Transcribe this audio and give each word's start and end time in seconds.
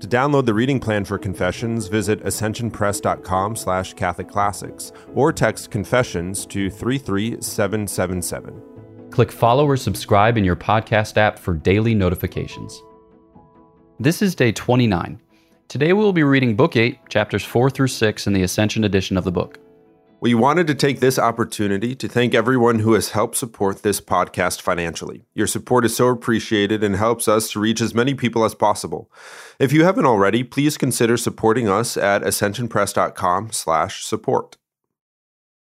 To 0.00 0.06
download 0.06 0.44
the 0.44 0.52
reading 0.52 0.78
plan 0.78 1.06
for 1.06 1.18
Confessions, 1.18 1.86
visit 1.88 2.22
ascensionpress.com 2.22 3.56
slash 3.56 3.94
Catholic 3.94 4.28
Classics 4.28 4.92
or 5.14 5.32
text 5.32 5.70
Confessions 5.70 6.44
to 6.46 6.68
33777. 6.70 8.62
Click 9.10 9.32
follow 9.32 9.66
or 9.66 9.78
subscribe 9.78 10.36
in 10.36 10.44
your 10.44 10.56
podcast 10.56 11.16
app 11.16 11.38
for 11.38 11.54
daily 11.54 11.94
notifications. 11.94 12.82
This 13.98 14.20
is 14.20 14.34
day 14.34 14.52
29. 14.52 15.18
Today 15.68 15.94
we 15.94 16.02
will 16.02 16.12
be 16.12 16.22
reading 16.22 16.56
Book 16.56 16.76
8, 16.76 16.98
chapters 17.08 17.42
4 17.44 17.70
through 17.70 17.88
6 17.88 18.26
in 18.26 18.34
the 18.34 18.42
Ascension 18.42 18.84
edition 18.84 19.16
of 19.16 19.24
the 19.24 19.32
book. 19.32 19.58
We 20.26 20.34
wanted 20.34 20.66
to 20.66 20.74
take 20.74 20.98
this 20.98 21.20
opportunity 21.20 21.94
to 21.94 22.08
thank 22.08 22.34
everyone 22.34 22.80
who 22.80 22.94
has 22.94 23.10
helped 23.10 23.36
support 23.36 23.84
this 23.84 24.00
podcast 24.00 24.60
financially. 24.60 25.24
Your 25.34 25.46
support 25.46 25.84
is 25.84 25.94
so 25.94 26.08
appreciated 26.08 26.82
and 26.82 26.96
helps 26.96 27.28
us 27.28 27.48
to 27.52 27.60
reach 27.60 27.80
as 27.80 27.94
many 27.94 28.12
people 28.12 28.44
as 28.44 28.52
possible. 28.52 29.08
If 29.60 29.72
you 29.72 29.84
haven't 29.84 30.04
already, 30.04 30.42
please 30.42 30.76
consider 30.76 31.16
supporting 31.16 31.68
us 31.68 31.96
at 31.96 32.22
ascensionpress.com/support. 32.22 34.56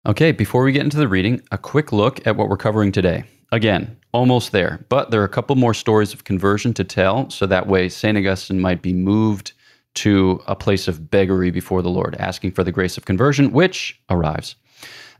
Okay, 0.05 0.31
before 0.31 0.63
we 0.63 0.73
get 0.73 0.83
into 0.83 0.97
the 0.97 1.07
reading, 1.07 1.41
a 1.51 1.57
quick 1.57 1.91
look 1.91 2.27
at 2.27 2.35
what 2.35 2.47
we're 2.47 2.55
covering 2.55 2.91
today. 2.91 3.23
Again, 3.51 3.97
almost 4.13 4.51
there, 4.51 4.85
but 4.89 5.09
there 5.09 5.21
are 5.21 5.25
a 5.25 5.29
couple 5.29 5.55
more 5.55 5.73
stories 5.73 6.13
of 6.13 6.23
conversion 6.23 6.75
to 6.75 6.83
tell, 6.83 7.31
so 7.31 7.47
that 7.47 7.65
way 7.65 7.89
St. 7.89 8.15
Augustine 8.15 8.59
might 8.59 8.83
be 8.83 8.93
moved 8.93 9.53
to 9.95 10.41
a 10.47 10.55
place 10.55 10.87
of 10.87 11.09
beggary 11.09 11.51
before 11.51 11.81
the 11.81 11.89
Lord, 11.89 12.15
asking 12.19 12.51
for 12.51 12.63
the 12.63 12.71
grace 12.71 12.97
of 12.97 13.05
conversion, 13.05 13.51
which 13.51 13.99
arrives. 14.09 14.55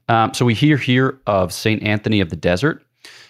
Um, 0.08 0.34
so 0.34 0.46
we 0.46 0.54
hear 0.54 0.78
here 0.78 1.20
of 1.28 1.54
St. 1.54 1.82
Anthony 1.84 2.22
of 2.22 2.30
the 2.30 2.36
Desert, 2.36 2.84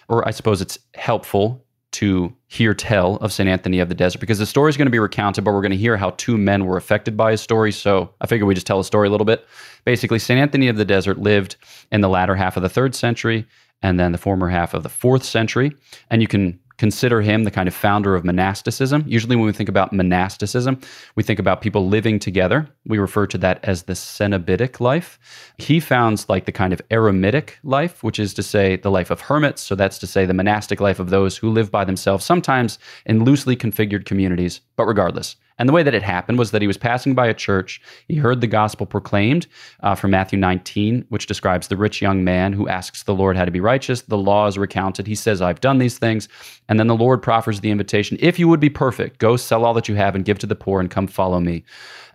or 0.08 0.26
I 0.26 0.30
suppose 0.30 0.60
it's 0.60 0.78
helpful 0.94 1.64
to 1.92 2.34
hear 2.48 2.72
tell 2.72 3.16
of 3.16 3.32
St. 3.32 3.48
Anthony 3.48 3.78
of 3.78 3.88
the 3.88 3.94
Desert 3.94 4.18
because 4.18 4.38
the 4.38 4.46
story 4.46 4.70
is 4.70 4.76
going 4.76 4.86
to 4.86 4.90
be 4.92 4.98
recounted, 4.98 5.44
but 5.44 5.52
we're 5.52 5.60
going 5.60 5.72
to 5.72 5.76
hear 5.76 5.96
how 5.96 6.10
two 6.10 6.38
men 6.38 6.64
were 6.64 6.78
affected 6.78 7.16
by 7.16 7.32
his 7.32 7.40
story. 7.40 7.70
So 7.70 8.14
I 8.20 8.26
figure 8.26 8.46
we 8.46 8.54
just 8.54 8.66
tell 8.66 8.80
a 8.80 8.84
story 8.84 9.08
a 9.08 9.10
little 9.10 9.26
bit. 9.26 9.46
Basically, 9.84 10.18
St. 10.18 10.40
Anthony 10.40 10.68
of 10.68 10.76
the 10.76 10.86
Desert 10.86 11.18
lived 11.18 11.56
in 11.90 12.00
the 12.00 12.08
latter 12.08 12.34
half 12.34 12.56
of 12.56 12.62
the 12.62 12.68
third 12.68 12.94
century 12.94 13.46
and 13.82 14.00
then 14.00 14.12
the 14.12 14.18
former 14.18 14.48
half 14.48 14.74
of 14.74 14.82
the 14.82 14.88
fourth 14.88 15.22
century. 15.22 15.72
And 16.08 16.22
you 16.22 16.28
can 16.28 16.58
consider 16.76 17.20
him 17.20 17.44
the 17.44 17.50
kind 17.50 17.68
of 17.68 17.74
founder 17.74 18.14
of 18.14 18.24
monasticism. 18.24 19.04
Usually, 19.06 19.36
when 19.36 19.46
we 19.46 19.52
think 19.52 19.68
about 19.68 19.92
monasticism, 19.92 20.80
we 21.16 21.22
think 21.22 21.38
about 21.38 21.60
people 21.60 21.88
living 21.88 22.18
together. 22.18 22.68
We 22.86 22.98
refer 22.98 23.26
to 23.28 23.38
that 23.38 23.60
as 23.64 23.84
the 23.84 23.92
Cenobitic 23.92 24.80
life. 24.80 25.18
He 25.58 25.80
founds 25.80 26.28
like 26.28 26.46
the 26.46 26.52
kind 26.52 26.72
of 26.72 26.80
eremitic 26.90 27.58
life, 27.62 28.02
which 28.02 28.18
is 28.18 28.34
to 28.34 28.42
say 28.42 28.76
the 28.76 28.90
life 28.90 29.10
of 29.10 29.20
hermits. 29.20 29.62
So 29.62 29.74
that's 29.74 29.98
to 29.98 30.06
say 30.06 30.26
the 30.26 30.34
monastic 30.34 30.80
life 30.80 30.98
of 30.98 31.10
those 31.10 31.36
who 31.36 31.50
live 31.50 31.70
by 31.70 31.84
themselves, 31.84 32.24
sometimes 32.24 32.78
in 33.06 33.24
loosely 33.24 33.56
configured 33.56 34.04
communities. 34.04 34.60
But 34.76 34.86
regardless, 34.86 35.36
and 35.62 35.68
the 35.68 35.72
way 35.72 35.84
that 35.84 35.94
it 35.94 36.02
happened 36.02 36.40
was 36.40 36.50
that 36.50 36.60
he 36.60 36.66
was 36.66 36.76
passing 36.76 37.14
by 37.14 37.28
a 37.28 37.32
church. 37.32 37.80
He 38.08 38.16
heard 38.16 38.40
the 38.40 38.48
gospel 38.48 38.84
proclaimed 38.84 39.46
uh, 39.84 39.94
from 39.94 40.10
Matthew 40.10 40.36
19, 40.36 41.04
which 41.08 41.28
describes 41.28 41.68
the 41.68 41.76
rich 41.76 42.02
young 42.02 42.24
man 42.24 42.52
who 42.52 42.66
asks 42.66 43.04
the 43.04 43.14
Lord 43.14 43.36
how 43.36 43.44
to 43.44 43.52
be 43.52 43.60
righteous. 43.60 44.00
The 44.02 44.18
law 44.18 44.48
is 44.48 44.58
recounted. 44.58 45.06
He 45.06 45.14
says, 45.14 45.40
I've 45.40 45.60
done 45.60 45.78
these 45.78 45.98
things. 45.98 46.28
And 46.68 46.80
then 46.80 46.88
the 46.88 46.96
Lord 46.96 47.22
proffers 47.22 47.60
the 47.60 47.70
invitation 47.70 48.18
if 48.20 48.40
you 48.40 48.48
would 48.48 48.58
be 48.58 48.70
perfect, 48.70 49.18
go 49.18 49.36
sell 49.36 49.64
all 49.64 49.72
that 49.74 49.88
you 49.88 49.94
have 49.94 50.16
and 50.16 50.24
give 50.24 50.40
to 50.40 50.48
the 50.48 50.56
poor 50.56 50.80
and 50.80 50.90
come 50.90 51.06
follow 51.06 51.38
me. 51.38 51.62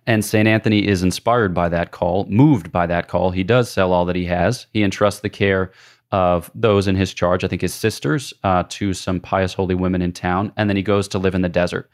And 0.05 0.25
St. 0.25 0.45
Anthony 0.45 0.85
is 0.85 1.01
inspired 1.01 1.53
by 1.53 1.69
that 1.69 1.91
call, 1.91 2.25
moved 2.25 2.69
by 2.69 2.85
that 2.87 3.07
call. 3.07 3.31
He 3.31 3.45
does 3.45 3.71
sell 3.71 3.93
all 3.93 4.03
that 4.07 4.17
he 4.17 4.25
has. 4.25 4.67
He 4.73 4.83
entrusts 4.83 5.21
the 5.21 5.29
care 5.29 5.71
of 6.11 6.49
those 6.55 6.87
in 6.87 6.95
his 6.95 7.13
charge, 7.13 7.43
I 7.43 7.47
think 7.47 7.61
his 7.61 7.73
sisters, 7.73 8.33
uh, 8.43 8.63
to 8.69 8.93
some 8.93 9.19
pious 9.19 9.53
holy 9.53 9.75
women 9.75 10.01
in 10.01 10.13
town. 10.13 10.53
And 10.55 10.69
then 10.69 10.77
he 10.77 10.83
goes 10.83 11.07
to 11.09 11.19
live 11.19 11.35
in 11.35 11.41
the 11.41 11.49
desert. 11.49 11.89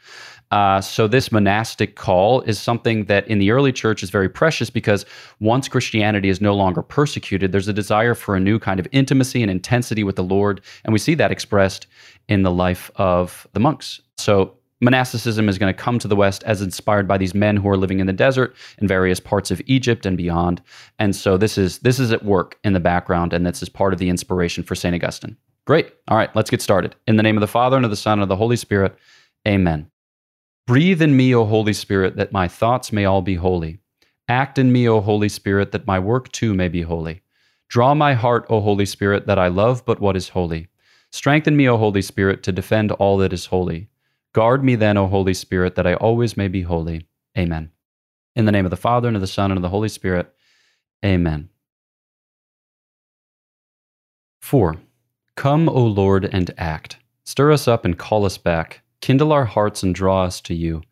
Uh, 0.50 0.80
so, 0.80 1.08
this 1.08 1.32
monastic 1.32 1.96
call 1.96 2.42
is 2.42 2.60
something 2.60 3.06
that 3.06 3.26
in 3.26 3.38
the 3.38 3.50
early 3.50 3.72
church 3.72 4.02
is 4.02 4.10
very 4.10 4.28
precious 4.28 4.70
because 4.70 5.04
once 5.40 5.68
Christianity 5.68 6.28
is 6.28 6.40
no 6.40 6.54
longer 6.54 6.82
persecuted, 6.82 7.50
there's 7.50 7.66
a 7.66 7.72
desire 7.72 8.14
for 8.14 8.36
a 8.36 8.40
new 8.40 8.58
kind 8.58 8.78
of 8.78 8.86
intimacy 8.92 9.42
and 9.42 9.50
intensity 9.50 10.04
with 10.04 10.16
the 10.16 10.22
Lord. 10.22 10.60
And 10.84 10.92
we 10.92 10.98
see 10.98 11.14
that 11.14 11.32
expressed 11.32 11.86
in 12.28 12.42
the 12.42 12.52
life 12.52 12.90
of 12.96 13.48
the 13.52 13.60
monks. 13.60 14.00
So, 14.16 14.54
monasticism 14.84 15.48
is 15.48 15.58
going 15.58 15.72
to 15.72 15.82
come 15.82 15.98
to 15.98 16.08
the 16.08 16.16
West 16.16 16.42
as 16.44 16.62
inspired 16.62 17.08
by 17.08 17.18
these 17.18 17.34
men 17.34 17.56
who 17.56 17.68
are 17.68 17.76
living 17.76 18.00
in 18.00 18.06
the 18.06 18.12
desert 18.12 18.54
in 18.78 18.86
various 18.86 19.20
parts 19.20 19.50
of 19.50 19.60
Egypt 19.66 20.06
and 20.06 20.16
beyond. 20.16 20.62
And 20.98 21.16
so, 21.16 21.36
this 21.36 21.58
is, 21.58 21.78
this 21.80 21.98
is 21.98 22.12
at 22.12 22.24
work 22.24 22.58
in 22.64 22.72
the 22.72 22.80
background, 22.80 23.32
and 23.32 23.46
this 23.46 23.62
is 23.62 23.68
part 23.68 23.92
of 23.92 23.98
the 23.98 24.08
inspiration 24.08 24.62
for 24.62 24.74
St. 24.74 24.94
Augustine. 24.94 25.36
Great. 25.66 25.92
All 26.08 26.16
right, 26.16 26.34
let's 26.36 26.50
get 26.50 26.60
started. 26.60 26.94
In 27.06 27.16
the 27.16 27.22
name 27.22 27.36
of 27.36 27.40
the 27.40 27.46
Father, 27.46 27.76
and 27.76 27.84
of 27.84 27.90
the 27.90 27.96
Son, 27.96 28.14
and 28.14 28.22
of 28.22 28.28
the 28.28 28.36
Holy 28.36 28.56
Spirit, 28.56 28.94
amen. 29.48 29.90
Breathe 30.66 31.02
in 31.02 31.16
me, 31.16 31.34
O 31.34 31.44
Holy 31.44 31.72
Spirit, 31.72 32.16
that 32.16 32.32
my 32.32 32.48
thoughts 32.48 32.92
may 32.92 33.04
all 33.04 33.22
be 33.22 33.34
holy. 33.34 33.80
Act 34.28 34.58
in 34.58 34.72
me, 34.72 34.88
O 34.88 35.00
Holy 35.00 35.28
Spirit, 35.28 35.72
that 35.72 35.86
my 35.86 35.98
work 35.98 36.30
too 36.32 36.54
may 36.54 36.68
be 36.68 36.82
holy. 36.82 37.22
Draw 37.68 37.94
my 37.94 38.14
heart, 38.14 38.46
O 38.48 38.60
Holy 38.60 38.86
Spirit, 38.86 39.26
that 39.26 39.38
I 39.38 39.48
love 39.48 39.84
but 39.84 40.00
what 40.00 40.16
is 40.16 40.30
holy. 40.30 40.68
Strengthen 41.12 41.56
me, 41.56 41.68
O 41.68 41.76
Holy 41.76 42.02
Spirit, 42.02 42.42
to 42.42 42.52
defend 42.52 42.92
all 42.92 43.18
that 43.18 43.32
is 43.32 43.46
holy. 43.46 43.88
Guard 44.34 44.64
me 44.64 44.74
then, 44.74 44.96
O 44.96 45.06
Holy 45.06 45.32
Spirit, 45.32 45.76
that 45.76 45.86
I 45.86 45.94
always 45.94 46.36
may 46.36 46.48
be 46.48 46.62
holy. 46.62 47.06
Amen. 47.38 47.70
In 48.34 48.46
the 48.46 48.52
name 48.52 48.66
of 48.66 48.72
the 48.72 48.76
Father, 48.76 49.06
and 49.06 49.16
of 49.16 49.20
the 49.20 49.28
Son, 49.28 49.52
and 49.52 49.58
of 49.58 49.62
the 49.62 49.68
Holy 49.68 49.88
Spirit. 49.88 50.34
Amen. 51.04 51.48
4. 54.42 54.76
Come, 55.36 55.68
O 55.68 55.86
Lord, 55.86 56.28
and 56.32 56.52
act. 56.58 56.96
Stir 57.24 57.52
us 57.52 57.68
up 57.68 57.84
and 57.84 57.96
call 57.96 58.26
us 58.26 58.36
back. 58.36 58.82
Kindle 59.00 59.32
our 59.32 59.44
hearts 59.44 59.84
and 59.84 59.94
draw 59.94 60.24
us 60.24 60.40
to 60.42 60.54
you. 60.54 60.82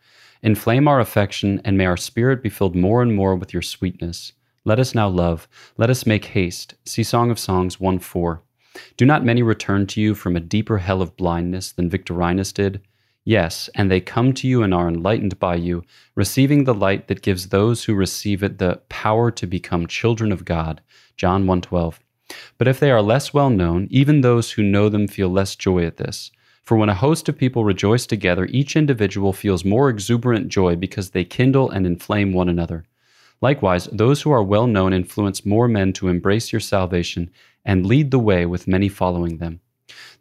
Inflame 0.42 0.86
our 0.86 1.00
affection, 1.00 1.60
and 1.64 1.76
may 1.76 1.86
our 1.86 1.97
spirit 1.97 2.44
be 2.44 2.48
filled 2.48 2.76
more 2.76 3.03
and 3.03 3.14
more 3.14 3.34
with 3.34 3.53
your 3.53 3.62
sweetness. 3.62 4.32
Let 4.64 4.78
us 4.78 4.94
now 4.94 5.09
love. 5.09 5.48
Let 5.76 5.91
us 5.91 6.06
make 6.06 6.26
haste. 6.26 6.74
See 6.84 7.03
Song 7.03 7.30
of 7.32 7.41
Songs 7.41 7.80
1 7.80 7.98
4. 7.98 8.41
Do 8.97 9.04
not 9.04 9.24
many 9.24 9.42
return 9.42 9.88
to 9.88 10.00
you 10.00 10.14
from 10.14 10.36
a 10.36 10.41
deeper 10.41 10.78
hell 10.78 11.03
of 11.03 11.16
blindness 11.16 11.72
than 11.72 11.91
Victorinus 11.91 12.53
did? 12.53 12.80
Yes, 13.25 13.71
and 13.77 13.88
they 13.88 14.00
come 14.00 14.33
to 14.34 14.49
you 14.49 14.62
and 14.62 14.75
are 14.75 14.88
enlightened 14.88 15.38
by 15.38 15.55
you, 15.55 15.84
receiving 16.16 16.65
the 16.65 16.75
light 16.75 17.06
that 17.06 17.22
gives 17.22 17.49
those 17.49 17.84
who 17.84 17.94
receive 17.94 18.43
it 18.43 18.59
the 18.59 18.81
power 18.88 19.31
to 19.31 19.47
become 19.47 19.87
children 19.87 20.33
of 20.33 20.44
God. 20.44 20.81
John 21.16 21.47
1:12. 21.47 22.00
But 22.59 22.66
if 22.66 22.81
they 22.81 22.91
are 22.91 23.03
less 23.03 23.33
well 23.33 23.50
known, 23.50 23.87
even 23.91 24.21
those 24.21 24.53
who 24.53 24.62
know 24.62 24.88
them 24.88 25.06
feel 25.06 25.28
less 25.28 25.55
joy 25.55 25.84
at 25.84 25.99
this. 25.99 26.33
For 26.62 26.77
when 26.77 26.88
a 26.88 26.94
host 26.94 27.28
of 27.28 27.38
people 27.38 27.65
rejoice 27.65 28.06
together, 28.06 28.47
each 28.50 28.77
individual 28.77 29.33
feels 29.33 29.65
more 29.65 29.89
exuberant 29.89 30.49
joy 30.49 30.77
because 30.77 31.10
they 31.10 31.25
kindle 31.25 31.71
and 31.71 31.87
inflame 31.87 32.33
one 32.33 32.49
another. 32.49 32.84
Likewise, 33.41 33.89
those 33.93 34.22
who 34.22 34.31
are 34.31 34.43
well 34.43 34.69
known 34.69 34.93
influence 34.93 35.44
more 35.44 35.66
men 35.66 35.93
to 35.94 36.09
embrace 36.09 36.53
your 36.53 36.60
salvation 36.60 37.31
and 37.65 37.84
lead 37.87 38.12
the 38.12 38.19
way 38.19 38.47
with 38.47 38.69
many 38.69 38.89
following 38.89 39.39
them. 39.39 39.60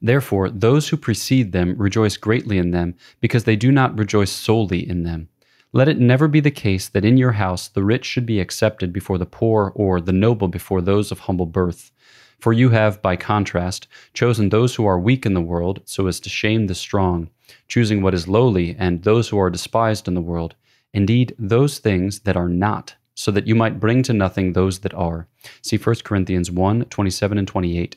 Therefore, 0.01 0.49
those 0.49 0.89
who 0.89 0.97
precede 0.97 1.51
them 1.51 1.75
rejoice 1.77 2.17
greatly 2.17 2.57
in 2.57 2.71
them 2.71 2.95
because 3.19 3.43
they 3.43 3.55
do 3.55 3.71
not 3.71 3.97
rejoice 3.97 4.31
solely 4.31 4.87
in 4.87 5.03
them. 5.03 5.29
Let 5.73 5.87
it 5.87 5.99
never 5.99 6.27
be 6.27 6.41
the 6.41 6.51
case 6.51 6.89
that 6.89 7.05
in 7.05 7.17
your 7.17 7.33
house 7.33 7.69
the 7.69 7.83
rich 7.83 8.05
should 8.05 8.25
be 8.25 8.41
accepted 8.41 8.91
before 8.91 9.17
the 9.17 9.25
poor 9.25 9.71
or 9.73 10.01
the 10.01 10.11
noble 10.11 10.49
before 10.49 10.81
those 10.81 11.11
of 11.11 11.19
humble 11.19 11.45
birth. 11.45 11.91
For 12.39 12.51
you 12.51 12.69
have, 12.69 13.01
by 13.01 13.15
contrast, 13.15 13.87
chosen 14.13 14.49
those 14.49 14.75
who 14.75 14.85
are 14.85 14.99
weak 14.99 15.25
in 15.25 15.33
the 15.33 15.39
world 15.39 15.81
so 15.85 16.07
as 16.07 16.19
to 16.21 16.29
shame 16.29 16.67
the 16.67 16.75
strong, 16.75 17.29
choosing 17.67 18.01
what 18.01 18.13
is 18.13 18.27
lowly 18.27 18.75
and 18.77 19.03
those 19.03 19.29
who 19.29 19.39
are 19.39 19.49
despised 19.49 20.07
in 20.07 20.15
the 20.15 20.21
world, 20.21 20.55
indeed, 20.93 21.35
those 21.37 21.77
things 21.77 22.21
that 22.21 22.35
are 22.35 22.49
not, 22.49 22.95
so 23.13 23.31
that 23.31 23.47
you 23.47 23.55
might 23.55 23.79
bring 23.79 24.03
to 24.03 24.13
nothing 24.13 24.53
those 24.53 24.79
that 24.79 24.93
are. 24.93 25.27
See 25.61 25.77
1 25.77 25.95
Corinthians 26.03 26.49
1 26.49 26.85
27 26.85 27.37
and 27.37 27.47
28. 27.47 27.95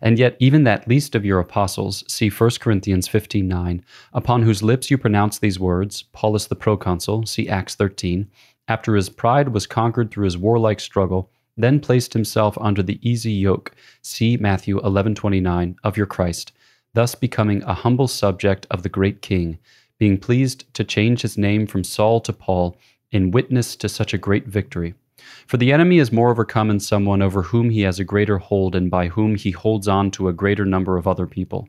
And 0.00 0.18
yet, 0.18 0.36
even 0.38 0.64
that 0.64 0.88
least 0.88 1.14
of 1.14 1.24
your 1.24 1.40
apostles, 1.40 2.04
see 2.08 2.30
1 2.30 2.50
Corinthians 2.60 3.08
15 3.08 3.46
9, 3.46 3.84
upon 4.12 4.42
whose 4.42 4.62
lips 4.62 4.90
you 4.90 4.98
pronounce 4.98 5.38
these 5.38 5.58
words, 5.58 6.02
Paulus 6.12 6.46
the 6.46 6.56
proconsul, 6.56 7.26
see 7.26 7.48
Acts 7.48 7.74
13, 7.74 8.28
after 8.66 8.96
his 8.96 9.10
pride 9.10 9.48
was 9.50 9.66
conquered 9.66 10.10
through 10.10 10.24
his 10.24 10.38
warlike 10.38 10.80
struggle, 10.80 11.30
then 11.56 11.80
placed 11.80 12.14
himself 12.14 12.56
under 12.60 12.82
the 12.82 12.98
easy 13.08 13.32
yoke, 13.32 13.74
see 14.02 14.36
Matthew 14.36 14.80
11:29 14.80 15.76
of 15.84 15.96
your 15.96 16.06
Christ, 16.06 16.52
thus 16.94 17.14
becoming 17.14 17.62
a 17.62 17.74
humble 17.74 18.08
subject 18.08 18.66
of 18.70 18.82
the 18.82 18.88
great 18.88 19.22
king, 19.22 19.58
being 19.98 20.18
pleased 20.18 20.72
to 20.74 20.84
change 20.84 21.22
his 21.22 21.38
name 21.38 21.66
from 21.66 21.84
Saul 21.84 22.20
to 22.20 22.32
Paul, 22.32 22.76
in 23.12 23.30
witness 23.30 23.76
to 23.76 23.88
such 23.88 24.12
a 24.12 24.18
great 24.18 24.46
victory. 24.46 24.94
For 25.46 25.56
the 25.56 25.72
enemy 25.72 25.98
is 25.98 26.12
more 26.12 26.30
overcome 26.30 26.70
in 26.70 26.80
someone 26.80 27.22
over 27.22 27.42
whom 27.42 27.70
he 27.70 27.82
has 27.82 27.98
a 27.98 28.04
greater 28.04 28.38
hold 28.38 28.74
and 28.74 28.90
by 28.90 29.08
whom 29.08 29.34
he 29.34 29.50
holds 29.50 29.88
on 29.88 30.10
to 30.12 30.28
a 30.28 30.32
greater 30.32 30.64
number 30.64 30.96
of 30.96 31.06
other 31.06 31.26
people. 31.26 31.68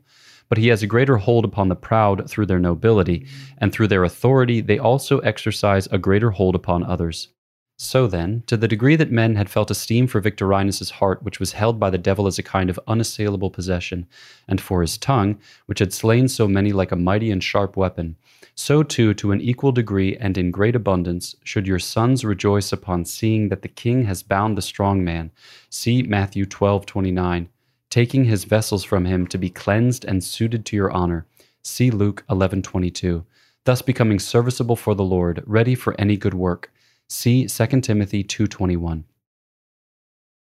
But 0.50 0.58
he 0.58 0.68
has 0.68 0.84
a 0.84 0.88
greater 0.88 1.18
hold 1.18 1.46
upon 1.46 1.70
the 1.70 1.76
proud 1.76 2.30
through 2.30 2.46
their 2.46 2.60
nobility, 2.60 3.28
and 3.58 3.72
through 3.72 3.88
their 3.88 4.04
authority 4.04 4.62
they 4.62 4.78
also 4.78 5.20
exercise 5.20 5.88
a 5.88 5.98
greater 5.98 6.32
hold 6.32 6.56
upon 6.56 6.84
others. 6.84 7.30
So 7.78 8.08
then, 8.08 8.44
to 8.48 8.56
the 8.56 8.70
degree 8.70 8.96
that 8.96 9.12
men 9.12 9.36
had 9.36 9.50
felt 9.50 9.70
esteem 9.70 10.08
for 10.08 10.22
Victorinus's 10.22 10.92
heart, 10.92 11.22
which 11.24 11.42
was 11.42 11.52
held 11.52 11.78
by 11.78 11.90
the 11.90 11.98
devil 11.98 12.26
as 12.26 12.40
a 12.40 12.44
kind 12.44 12.70
of 12.70 12.80
unassailable 12.88 13.52
possession, 13.52 14.08
and 14.48 14.62
for 14.62 14.80
his 14.80 14.98
tongue, 14.98 15.38
which 15.66 15.80
had 15.80 15.92
slain 15.92 16.30
so 16.30 16.48
many 16.48 16.72
like 16.72 16.94
a 16.94 16.96
mighty 16.96 17.32
and 17.32 17.44
sharp 17.44 17.76
weapon, 17.76 18.16
so 18.56 18.82
too, 18.82 19.14
to 19.16 19.34
an 19.34 19.42
equal 19.42 19.74
degree 19.74 20.16
and 20.16 20.38
in 20.38 20.52
great 20.52 20.78
abundance, 20.78 21.36
should 21.44 21.68
your 21.68 21.80
sons 21.80 22.24
rejoice 22.24 22.72
upon 22.72 23.04
seeing 23.04 23.50
that 23.50 23.62
the 23.62 23.68
king 23.68 24.06
has 24.06 24.24
bound 24.24 24.58
the 24.58 24.62
strong 24.62 25.04
man. 25.04 25.30
See 25.70 26.02
Matthew 26.02 26.46
twelve 26.46 26.86
twenty 26.86 27.12
nine, 27.12 27.50
taking 27.90 28.24
his 28.24 28.46
vessels 28.46 28.86
from 28.86 29.04
him 29.04 29.28
to 29.28 29.38
be 29.38 29.50
cleansed 29.50 30.06
and 30.06 30.24
suited 30.24 30.66
to 30.68 30.78
your 30.78 30.92
honor. 30.92 31.26
See 31.62 31.92
Luke 31.92 32.24
eleven 32.30 32.62
twenty 32.62 32.90
two, 32.90 33.26
thus 33.66 33.82
becoming 33.82 34.20
serviceable 34.20 34.78
for 34.78 34.96
the 34.96 35.04
Lord, 35.04 35.44
ready 35.46 35.76
for 35.76 36.00
any 36.00 36.16
good 36.16 36.34
work. 36.34 36.72
See 37.08 37.48
2 37.48 37.82
Timothy 37.82 38.24
2:21. 38.24 39.04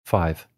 5. 0.04 0.48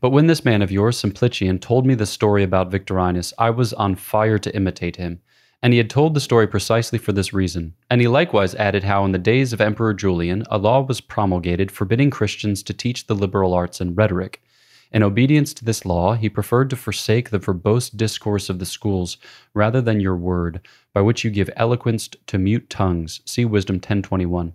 But 0.00 0.10
when 0.10 0.26
this 0.26 0.44
man 0.44 0.62
of 0.62 0.72
yours, 0.72 0.98
Simplician, 0.98 1.60
told 1.60 1.86
me 1.86 1.94
the 1.94 2.06
story 2.06 2.42
about 2.42 2.70
Victorinus, 2.70 3.32
I 3.38 3.50
was 3.50 3.72
on 3.74 3.94
fire 3.94 4.38
to 4.38 4.54
imitate 4.56 4.96
him. 4.96 5.20
And 5.62 5.72
he 5.72 5.78
had 5.78 5.90
told 5.90 6.14
the 6.14 6.20
story 6.20 6.46
precisely 6.46 6.98
for 6.98 7.12
this 7.12 7.32
reason. 7.32 7.74
And 7.90 8.00
he 8.00 8.08
likewise 8.08 8.54
added 8.54 8.82
how 8.82 9.04
in 9.04 9.12
the 9.12 9.18
days 9.18 9.52
of 9.52 9.60
Emperor 9.60 9.94
Julian, 9.94 10.42
a 10.50 10.58
law 10.58 10.80
was 10.80 11.00
promulgated 11.00 11.70
forbidding 11.70 12.10
Christians 12.10 12.62
to 12.64 12.72
teach 12.72 13.06
the 13.06 13.14
liberal 13.14 13.54
arts 13.54 13.80
and 13.80 13.96
rhetoric. 13.96 14.42
In 14.90 15.02
obedience 15.04 15.54
to 15.54 15.64
this 15.64 15.84
law, 15.84 16.14
he 16.14 16.28
preferred 16.28 16.70
to 16.70 16.76
forsake 16.76 17.30
the 17.30 17.38
verbose 17.38 17.90
discourse 17.90 18.48
of 18.48 18.58
the 18.58 18.66
schools 18.66 19.18
rather 19.54 19.80
than 19.80 20.00
your 20.00 20.16
word, 20.16 20.60
by 20.92 21.02
which 21.02 21.22
you 21.22 21.30
give 21.30 21.50
eloquence 21.54 22.08
to 22.26 22.38
mute 22.38 22.68
tongues. 22.68 23.20
See 23.24 23.44
Wisdom 23.44 23.76
1021. 23.76 24.54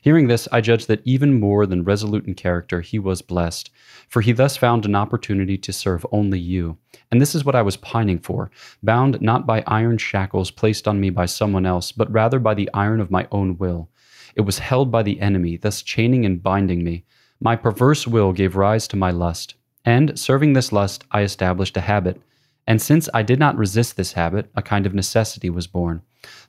Hearing 0.00 0.28
this, 0.28 0.48
I 0.52 0.60
judged 0.60 0.88
that 0.88 1.02
even 1.04 1.40
more 1.40 1.66
than 1.66 1.84
resolute 1.84 2.26
in 2.26 2.34
character, 2.34 2.80
he 2.80 2.98
was 2.98 3.22
blessed, 3.22 3.70
for 4.08 4.20
he 4.20 4.32
thus 4.32 4.56
found 4.56 4.84
an 4.84 4.94
opportunity 4.94 5.58
to 5.58 5.72
serve 5.72 6.06
only 6.12 6.38
you. 6.38 6.78
And 7.10 7.20
this 7.20 7.34
is 7.34 7.44
what 7.44 7.54
I 7.54 7.62
was 7.62 7.76
pining 7.76 8.18
for, 8.18 8.50
bound 8.82 9.20
not 9.20 9.46
by 9.46 9.64
iron 9.66 9.98
shackles 9.98 10.50
placed 10.50 10.86
on 10.86 11.00
me 11.00 11.10
by 11.10 11.26
someone 11.26 11.66
else, 11.66 11.92
but 11.92 12.10
rather 12.10 12.38
by 12.38 12.54
the 12.54 12.70
iron 12.74 13.00
of 13.00 13.10
my 13.10 13.26
own 13.32 13.58
will. 13.58 13.88
It 14.34 14.42
was 14.42 14.58
held 14.58 14.90
by 14.90 15.02
the 15.02 15.20
enemy, 15.20 15.56
thus 15.56 15.82
chaining 15.82 16.24
and 16.24 16.42
binding 16.42 16.84
me. 16.84 17.04
My 17.40 17.56
perverse 17.56 18.06
will 18.06 18.32
gave 18.32 18.56
rise 18.56 18.88
to 18.88 18.96
my 18.96 19.10
lust. 19.10 19.54
And, 19.84 20.18
serving 20.18 20.52
this 20.52 20.72
lust, 20.72 21.04
I 21.10 21.22
established 21.22 21.76
a 21.76 21.80
habit. 21.80 22.20
And 22.68 22.82
since 22.82 23.08
I 23.14 23.22
did 23.22 23.38
not 23.38 23.56
resist 23.56 23.96
this 23.96 24.12
habit, 24.12 24.50
a 24.54 24.60
kind 24.60 24.84
of 24.84 24.92
necessity 24.92 25.48
was 25.48 25.66
born. 25.66 26.02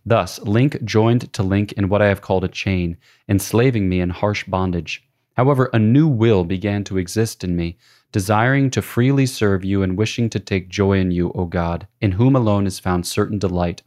Thus, 0.06 0.38
link 0.42 0.84
joined 0.84 1.32
to 1.32 1.44
link 1.44 1.72
in 1.72 1.88
what 1.88 2.02
I 2.02 2.08
have 2.08 2.20
called 2.20 2.44
a 2.44 2.50
chain, 2.50 2.98
enslaving 3.30 3.88
me 3.88 4.02
in 4.02 4.10
harsh 4.10 4.44
bondage. 4.44 5.08
However, 5.38 5.70
a 5.72 5.80
new 5.80 6.10
will 6.10 6.44
began 6.44 6.84
to 6.84 6.98
exist 6.98 7.46
in 7.46 7.56
me, 7.56 7.78
desiring 8.12 8.70
to 8.72 8.82
freely 8.82 9.26
serve 9.26 9.64
you 9.64 9.82
and 9.82 9.98
wishing 9.98 10.30
to 10.32 10.42
take 10.42 10.68
joy 10.68 11.00
in 11.00 11.12
you, 11.12 11.32
O 11.36 11.46
God, 11.46 11.88
in 12.02 12.12
whom 12.12 12.36
alone 12.36 12.68
is 12.68 12.80
found 12.80 13.08
certain 13.08 13.40
delight. 13.40 13.82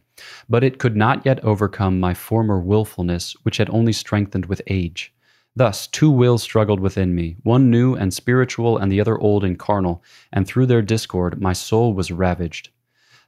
But 0.48 0.64
it 0.64 0.78
could 0.78 0.96
not 0.96 1.26
yet 1.26 1.44
overcome 1.44 2.00
my 2.00 2.14
former 2.14 2.58
wilfulness, 2.58 3.36
which 3.42 3.58
had 3.58 3.68
only 3.68 3.92
strengthened 3.92 4.46
with 4.46 4.62
age. 4.68 5.12
Thus, 5.54 5.86
two 5.86 6.10
wills 6.10 6.42
struggled 6.42 6.80
within 6.80 7.14
me, 7.14 7.36
one 7.42 7.70
new 7.70 7.94
and 7.94 8.12
spiritual, 8.12 8.78
and 8.78 8.90
the 8.90 9.00
other 9.00 9.18
old 9.18 9.44
and 9.44 9.58
carnal, 9.58 10.02
and 10.32 10.46
through 10.46 10.66
their 10.66 10.80
discord 10.80 11.40
my 11.40 11.52
soul 11.52 11.92
was 11.92 12.10
ravaged. 12.10 12.70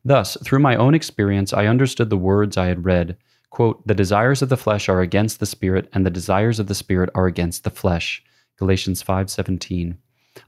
Thus, 0.05 0.37
through 0.43 0.61
my 0.61 0.77
own 0.77 0.95
experience, 0.95 1.53
I 1.53 1.67
understood 1.67 2.11
the 2.11 2.17
words 2.17 2.57
I 2.57 2.67
had 2.67 2.85
read. 2.85 3.17
Quote, 3.51 3.87
the 3.87 3.95
desires 3.95 4.43
of 4.43 4.49
the 4.49 4.57
flesh 4.57 4.89
are 4.89 5.01
against 5.01 5.39
the 5.39 5.47
spirit, 5.47 5.89
and 5.93 6.05
the 6.05 6.11
desires 6.11 6.59
of 6.59 6.67
the 6.67 6.75
spirit 6.75 7.11
are 7.15 7.27
against 7.27 7.63
the 7.63 7.71
flesh. 7.71 8.23
Galatians 8.59 9.03
5:17. 9.03 9.97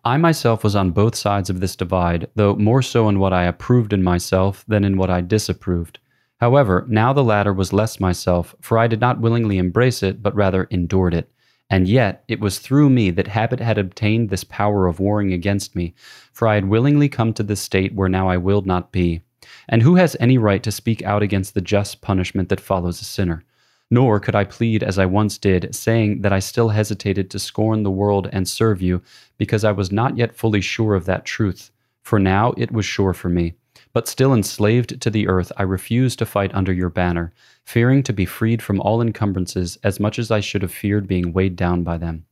I 0.05 0.17
myself 0.17 0.65
was 0.65 0.75
on 0.75 0.91
both 0.91 1.15
sides 1.15 1.49
of 1.51 1.61
this 1.61 1.77
divide, 1.77 2.29
though 2.35 2.57
more 2.57 2.83
so 2.83 3.09
in 3.09 3.19
what 3.19 3.33
I 3.33 3.45
approved 3.45 3.93
in 3.93 4.03
myself 4.03 4.65
than 4.67 4.83
in 4.83 4.97
what 4.97 5.11
I 5.11 5.21
disapproved. 5.21 5.99
However, 6.39 6.85
now 6.89 7.13
the 7.13 7.25
latter 7.25 7.53
was 7.53 7.73
less 7.73 8.01
myself, 8.01 8.55
for 8.61 8.79
I 8.79 8.87
did 8.87 9.01
not 9.01 9.21
willingly 9.21 9.59
embrace 9.59 10.03
it, 10.03 10.23
but 10.23 10.35
rather 10.35 10.65
endured 10.65 11.15
it. 11.15 11.31
And 11.69 11.89
yet, 11.89 12.25
it 12.29 12.41
was 12.41 12.61
through 12.61 12.91
me 12.91 13.11
that 13.11 13.27
habit 13.27 13.59
had 13.59 13.77
obtained 13.77 14.31
this 14.31 14.45
power 14.45 14.87
of 14.87 15.01
warring 15.01 15.33
against 15.33 15.75
me, 15.75 15.95
for 16.33 16.47
I 16.47 16.55
had 16.55 16.69
willingly 16.69 17.09
come 17.09 17.33
to 17.35 17.43
this 17.43 17.61
state 17.61 17.95
where 17.95 18.09
now 18.09 18.29
I 18.29 18.37
willed 18.37 18.67
not 18.67 18.93
be. 18.93 19.23
And 19.69 19.83
who 19.83 19.97
has 19.97 20.17
any 20.21 20.39
right 20.39 20.63
to 20.63 20.71
speak 20.71 21.03
out 21.03 21.23
against 21.23 21.55
the 21.55 21.61
just 21.61 22.01
punishment 22.01 22.49
that 22.51 22.61
follows 22.61 23.01
a 23.01 23.05
sinner? 23.05 23.45
Nor 23.91 24.21
could 24.21 24.35
I 24.35 24.45
plead 24.45 24.83
as 24.83 24.99
I 24.99 25.07
once 25.07 25.39
did, 25.39 25.75
saying 25.75 26.23
that 26.23 26.33
I 26.33 26.39
still 26.39 26.69
hesitated 26.71 27.31
to 27.31 27.39
scorn 27.39 27.83
the 27.83 27.91
world 27.91 28.29
and 28.33 28.49
serve 28.49 28.81
you, 28.83 29.03
because 29.37 29.65
I 29.65 29.73
was 29.73 29.93
not 29.93 30.17
yet 30.17 30.37
fully 30.37 30.61
sure 30.61 30.95
of 30.95 31.05
that 31.07 31.25
truth. 31.25 31.71
For 32.03 32.19
now 32.19 32.53
it 32.57 32.71
was 32.71 32.85
sure 32.85 33.13
for 33.13 33.29
me. 33.29 33.55
But 33.97 34.09
still 34.09 34.35
enslaved 34.35 35.01
to 35.01 35.09
the 35.09 35.27
earth, 35.27 35.51
I 35.57 35.63
refused 35.63 36.19
to 36.19 36.27
fight 36.27 36.55
under 36.55 36.71
your 36.71 36.91
banner, 36.91 37.33
fearing 37.65 38.03
to 38.03 38.13
be 38.13 38.27
freed 38.27 38.61
from 38.61 38.79
all 38.79 39.01
encumbrances 39.01 39.79
as 39.83 39.99
much 39.99 40.19
as 40.19 40.31
I 40.31 40.41
should 40.41 40.61
have 40.61 40.71
feared 40.71 41.09
being 41.09 41.33
weighed 41.33 41.57
down 41.57 41.83
by 41.83 41.97
them. 41.97 42.27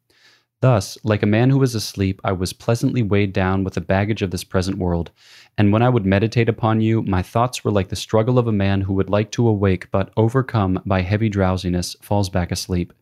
Thus, 0.61 0.99
like 1.05 1.23
a 1.23 1.27
man 1.27 1.49
who 1.49 1.57
was 1.57 1.75
asleep, 1.75 2.21
I 2.23 2.33
was 2.33 2.53
pleasantly 2.53 3.03
weighed 3.03 3.33
down 3.33 3.65
with 3.65 3.73
the 3.73 3.81
baggage 3.81 4.21
of 4.21 4.31
this 4.31 4.45
present 4.45 4.77
world. 4.77 5.11
And 5.57 5.73
when 5.73 5.81
I 5.81 5.89
would 5.89 6.05
meditate 6.05 6.51
upon 6.51 6.83
you, 6.83 7.01
my 7.01 7.23
thoughts 7.23 7.65
were 7.65 7.73
like 7.73 7.89
the 7.89 7.97
struggle 7.97 8.39
of 8.39 8.47
a 8.47 8.53
man 8.53 8.83
who 8.83 8.93
would 8.93 9.09
like 9.09 9.31
to 9.31 9.49
awake, 9.49 9.91
but 9.91 10.13
overcome 10.19 10.83
by 10.85 11.01
heavy 11.01 11.31
drowsiness, 11.31 11.97
falls 12.03 12.29
back 12.29 12.53
asleep. 12.53 12.93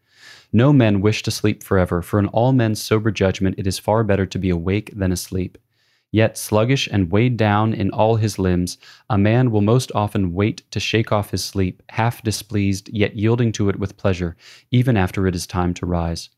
No 0.52 0.72
men 0.72 1.00
wish 1.00 1.24
to 1.24 1.32
sleep 1.32 1.64
forever, 1.64 2.00
for 2.00 2.20
in 2.20 2.28
all 2.28 2.52
men's 2.52 2.80
sober 2.80 3.10
judgment 3.10 3.56
it 3.58 3.66
is 3.66 3.80
far 3.80 4.04
better 4.04 4.24
to 4.26 4.38
be 4.38 4.50
awake 4.50 4.92
than 4.94 5.10
asleep. 5.10 5.58
Yet, 6.12 6.38
sluggish 6.38 6.88
and 6.92 7.10
weighed 7.10 7.36
down 7.36 7.74
in 7.74 7.90
all 7.90 8.16
his 8.16 8.38
limbs, 8.38 8.78
a 9.10 9.18
man 9.18 9.50
will 9.50 9.62
most 9.62 9.90
often 9.94 10.32
wait 10.32 10.62
to 10.70 10.78
shake 10.78 11.10
off 11.10 11.32
his 11.32 11.44
sleep, 11.44 11.82
half 11.88 12.22
displeased, 12.22 12.88
yet 12.92 13.16
yielding 13.16 13.50
to 13.52 13.68
it 13.70 13.80
with 13.80 13.96
pleasure, 13.96 14.36
even 14.70 14.96
after 14.96 15.26
it 15.26 15.34
is 15.34 15.46
time 15.46 15.74
to 15.74 15.86
rise 15.86 16.30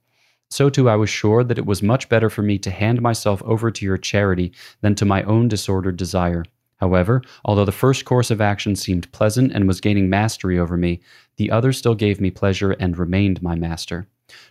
so 0.54 0.70
too 0.70 0.88
I 0.88 0.94
was 0.94 1.10
sure 1.10 1.42
that 1.42 1.58
it 1.58 1.66
was 1.66 1.82
much 1.82 2.08
better 2.08 2.30
for 2.30 2.42
me 2.42 2.58
to 2.58 2.70
hand 2.70 3.02
myself 3.02 3.42
over 3.44 3.70
to 3.72 3.84
your 3.84 3.98
charity 3.98 4.52
than 4.82 4.94
to 4.96 5.04
my 5.04 5.24
own 5.24 5.48
disordered 5.48 5.96
desire. 5.96 6.44
However, 6.76 7.22
although 7.44 7.64
the 7.64 7.72
first 7.72 8.04
course 8.04 8.30
of 8.30 8.40
action 8.40 8.76
seemed 8.76 9.10
pleasant 9.10 9.52
and 9.52 9.66
was 9.66 9.80
gaining 9.80 10.08
mastery 10.08 10.58
over 10.58 10.76
me, 10.76 11.00
the 11.36 11.50
other 11.50 11.72
still 11.72 11.94
gave 11.94 12.20
me 12.20 12.30
pleasure 12.30 12.72
and 12.72 12.96
remained 12.96 13.42
my 13.42 13.56
master. 13.56 14.06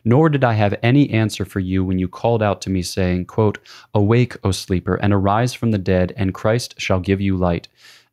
Nor 0.05 0.29
did 0.29 0.43
I 0.43 0.53
have 0.53 0.77
any 0.83 1.09
answer 1.09 1.45
for 1.45 1.59
you 1.59 1.83
when 1.83 1.99
you 1.99 2.07
called 2.07 2.43
out 2.43 2.61
to 2.61 2.69
me, 2.69 2.81
saying, 2.81 3.25
quote, 3.25 3.59
Awake, 3.93 4.35
O 4.43 4.51
sleeper, 4.51 4.95
and 4.95 5.13
arise 5.13 5.53
from 5.53 5.71
the 5.71 5.77
dead, 5.77 6.13
and 6.15 6.33
Christ 6.33 6.75
shall 6.77 6.99
give 6.99 7.21
you 7.21 7.35
light. 7.37 7.67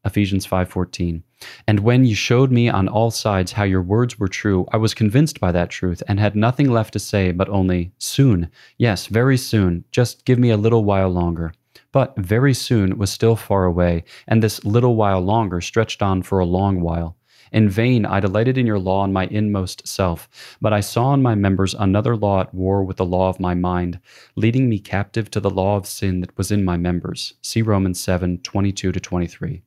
Ephesians 0.04 0.46
5:14. 0.46 1.22
And 1.66 1.80
when 1.80 2.04
you 2.04 2.14
showed 2.14 2.50
me 2.50 2.68
on 2.68 2.88
all 2.88 3.10
sides 3.10 3.52
how 3.52 3.64
your 3.64 3.82
words 3.82 4.18
were 4.18 4.28
true, 4.28 4.66
I 4.72 4.78
was 4.78 4.94
convinced 4.94 5.40
by 5.40 5.52
that 5.52 5.70
truth 5.70 6.02
and 6.08 6.18
had 6.18 6.34
nothing 6.34 6.70
left 6.70 6.92
to 6.94 6.98
say 6.98 7.32
but 7.32 7.48
only 7.50 7.92
soon. 7.98 8.50
Yes, 8.78 9.06
very 9.06 9.36
soon. 9.36 9.84
Just 9.90 10.24
give 10.24 10.38
me 10.38 10.50
a 10.50 10.56
little 10.56 10.84
while 10.84 11.10
longer. 11.10 11.52
But 11.92 12.16
very 12.16 12.54
soon 12.54 12.96
was 12.98 13.10
still 13.10 13.36
far 13.36 13.64
away, 13.64 14.04
and 14.26 14.42
this 14.42 14.64
little 14.64 14.96
while 14.96 15.20
longer 15.20 15.60
stretched 15.60 16.02
on 16.02 16.22
for 16.22 16.38
a 16.38 16.46
long 16.46 16.80
while. 16.80 17.16
In 17.52 17.68
vain 17.68 18.06
I 18.06 18.20
delighted 18.20 18.56
in 18.56 18.66
your 18.66 18.78
law 18.78 19.04
in 19.04 19.12
my 19.12 19.26
inmost 19.26 19.86
self, 19.86 20.28
but 20.60 20.72
I 20.72 20.80
saw 20.80 21.14
in 21.14 21.22
my 21.22 21.34
members 21.34 21.74
another 21.74 22.16
law 22.16 22.40
at 22.40 22.54
war 22.54 22.84
with 22.84 22.96
the 22.96 23.04
law 23.04 23.28
of 23.28 23.40
my 23.40 23.54
mind, 23.54 23.98
leading 24.36 24.68
me 24.68 24.78
captive 24.78 25.30
to 25.32 25.40
the 25.40 25.50
law 25.50 25.76
of 25.76 25.86
sin 25.86 26.20
that 26.20 26.36
was 26.38 26.50
in 26.50 26.64
my 26.64 26.76
members. 26.76 27.34
See 27.42 27.62
Romans 27.62 27.98
7 28.00 28.38
22 28.38 28.92
23. 28.92 29.62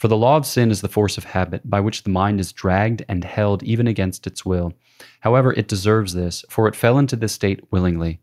For 0.00 0.08
the 0.08 0.16
law 0.16 0.38
of 0.38 0.46
sin 0.46 0.70
is 0.70 0.80
the 0.80 0.88
force 0.88 1.18
of 1.18 1.24
habit, 1.24 1.68
by 1.68 1.78
which 1.78 2.04
the 2.04 2.10
mind 2.10 2.40
is 2.40 2.52
dragged 2.52 3.04
and 3.06 3.22
held 3.22 3.62
even 3.62 3.86
against 3.86 4.26
its 4.26 4.46
will. 4.46 4.72
However, 5.20 5.52
it 5.52 5.68
deserves 5.68 6.14
this, 6.14 6.42
for 6.48 6.66
it 6.68 6.74
fell 6.74 6.98
into 6.98 7.16
this 7.16 7.34
state 7.34 7.70
willingly. 7.70 8.20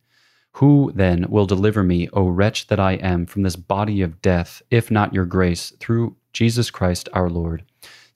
Who, 0.53 0.91
then, 0.95 1.27
will 1.29 1.45
deliver 1.45 1.83
me, 1.83 2.09
O 2.13 2.29
wretch 2.29 2.65
that 2.67 2.79
I 2.79 2.93
am, 2.93 3.27
from 3.27 3.43
this 3.43 3.55
body 3.55 4.01
of 4.01 4.23
death, 4.23 4.63
if 4.71 4.89
not 4.89 5.13
your 5.13 5.25
grace, 5.25 5.71
through 5.79 6.15
Jesus 6.33 6.71
Christ 6.71 7.09
our 7.13 7.29
Lord? 7.29 7.63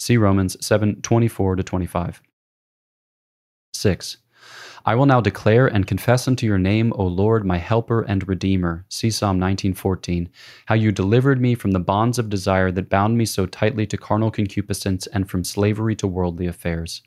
See 0.01 0.17
Romans 0.17 0.57
7 0.65 1.03
24 1.03 1.57
25. 1.57 2.23
6. 3.73 4.17
I 4.83 4.95
will 4.95 5.05
now 5.05 5.21
declare 5.21 5.67
and 5.67 5.85
confess 5.85 6.27
unto 6.27 6.47
your 6.47 6.57
name, 6.57 6.91
O 6.95 7.05
Lord, 7.05 7.45
my 7.45 7.59
helper 7.59 8.01
and 8.01 8.27
redeemer. 8.27 8.83
See 8.89 9.11
Psalm 9.11 9.39
19:14. 9.39 10.29
How 10.65 10.73
you 10.73 10.91
delivered 10.91 11.39
me 11.39 11.53
from 11.53 11.69
the 11.69 11.79
bonds 11.79 12.17
of 12.17 12.31
desire 12.31 12.71
that 12.71 12.89
bound 12.89 13.15
me 13.15 13.25
so 13.25 13.45
tightly 13.45 13.85
to 13.85 13.95
carnal 13.95 14.31
concupiscence 14.31 15.05
and 15.05 15.29
from 15.29 15.43
slavery 15.43 15.95
to 15.97 16.07
worldly 16.07 16.47
affairs. 16.47 17.03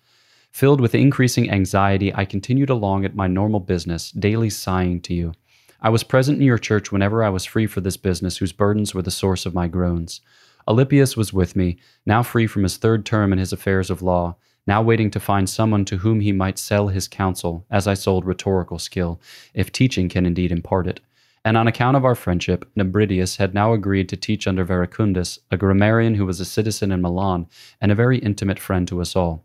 Filled 0.52 0.80
with 0.80 0.94
increasing 0.94 1.50
anxiety, 1.50 2.14
I 2.14 2.24
continued 2.24 2.70
along 2.70 3.04
at 3.04 3.16
my 3.16 3.26
normal 3.26 3.58
business, 3.58 4.12
daily 4.12 4.50
sighing 4.50 5.00
to 5.00 5.14
you. 5.14 5.32
I 5.80 5.88
was 5.88 6.04
present 6.04 6.38
in 6.38 6.44
your 6.44 6.58
church 6.58 6.92
whenever 6.92 7.24
I 7.24 7.30
was 7.30 7.44
free 7.44 7.66
for 7.66 7.80
this 7.80 7.96
business, 7.96 8.36
whose 8.36 8.52
burdens 8.52 8.94
were 8.94 9.02
the 9.02 9.10
source 9.10 9.46
of 9.46 9.52
my 9.52 9.66
groans. 9.66 10.20
Alypius 10.66 11.16
was 11.16 11.33
with 11.33 11.56
me, 11.56 11.78
now 12.06 12.23
free 12.23 12.47
from 12.47 12.62
his 12.62 12.76
third 12.76 13.04
term 13.04 13.33
in 13.33 13.38
his 13.38 13.52
affairs 13.52 13.90
of 13.90 14.02
law, 14.02 14.37
now 14.66 14.80
waiting 14.80 15.11
to 15.11 15.21
find 15.21 15.49
someone 15.49 15.85
to 15.85 15.99
whom 15.99 16.21
he 16.21 16.33
might 16.33 16.59
sell 16.59 16.88
his 16.88 17.06
counsel, 17.06 17.66
as 17.71 17.87
I 17.87 17.94
sold 17.94 18.25
rhetorical 18.25 18.78
skill, 18.78 19.21
if 19.52 19.71
teaching 19.71 20.09
can 20.09 20.25
indeed 20.25 20.50
impart 20.50 20.87
it. 20.87 21.00
And 21.44 21.59
on 21.59 21.66
account 21.66 21.97
of 21.97 22.04
our 22.06 22.14
friendship, 22.14 22.64
Nebridius 22.75 23.37
had 23.37 23.52
now 23.52 23.75
agreed 23.75 24.09
to 24.09 24.16
teach 24.16 24.47
under 24.47 24.64
Verecundus, 24.64 25.38
a 25.50 25.59
grammarian 25.59 26.14
who 26.14 26.25
was 26.25 26.40
a 26.40 26.44
citizen 26.44 26.90
in 26.90 27.02
Milan 27.02 27.47
and 27.83 27.92
a 27.92 27.94
very 27.94 28.18
intimate 28.18 28.59
friend 28.59 28.88
to 28.88 29.02
us 29.02 29.14
all. 29.14 29.44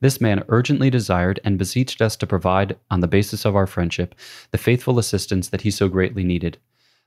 This 0.00 0.20
man 0.20 0.42
urgently 0.48 0.90
desired 0.90 1.38
and 1.44 1.58
beseeched 1.58 2.02
us 2.02 2.16
to 2.16 2.26
provide, 2.26 2.76
on 2.90 3.00
the 3.00 3.06
basis 3.06 3.44
of 3.44 3.54
our 3.54 3.66
friendship, 3.66 4.14
the 4.50 4.58
faithful 4.58 4.98
assistance 4.98 5.48
that 5.50 5.60
he 5.60 5.70
so 5.70 5.88
greatly 5.88 6.24
needed. 6.24 6.58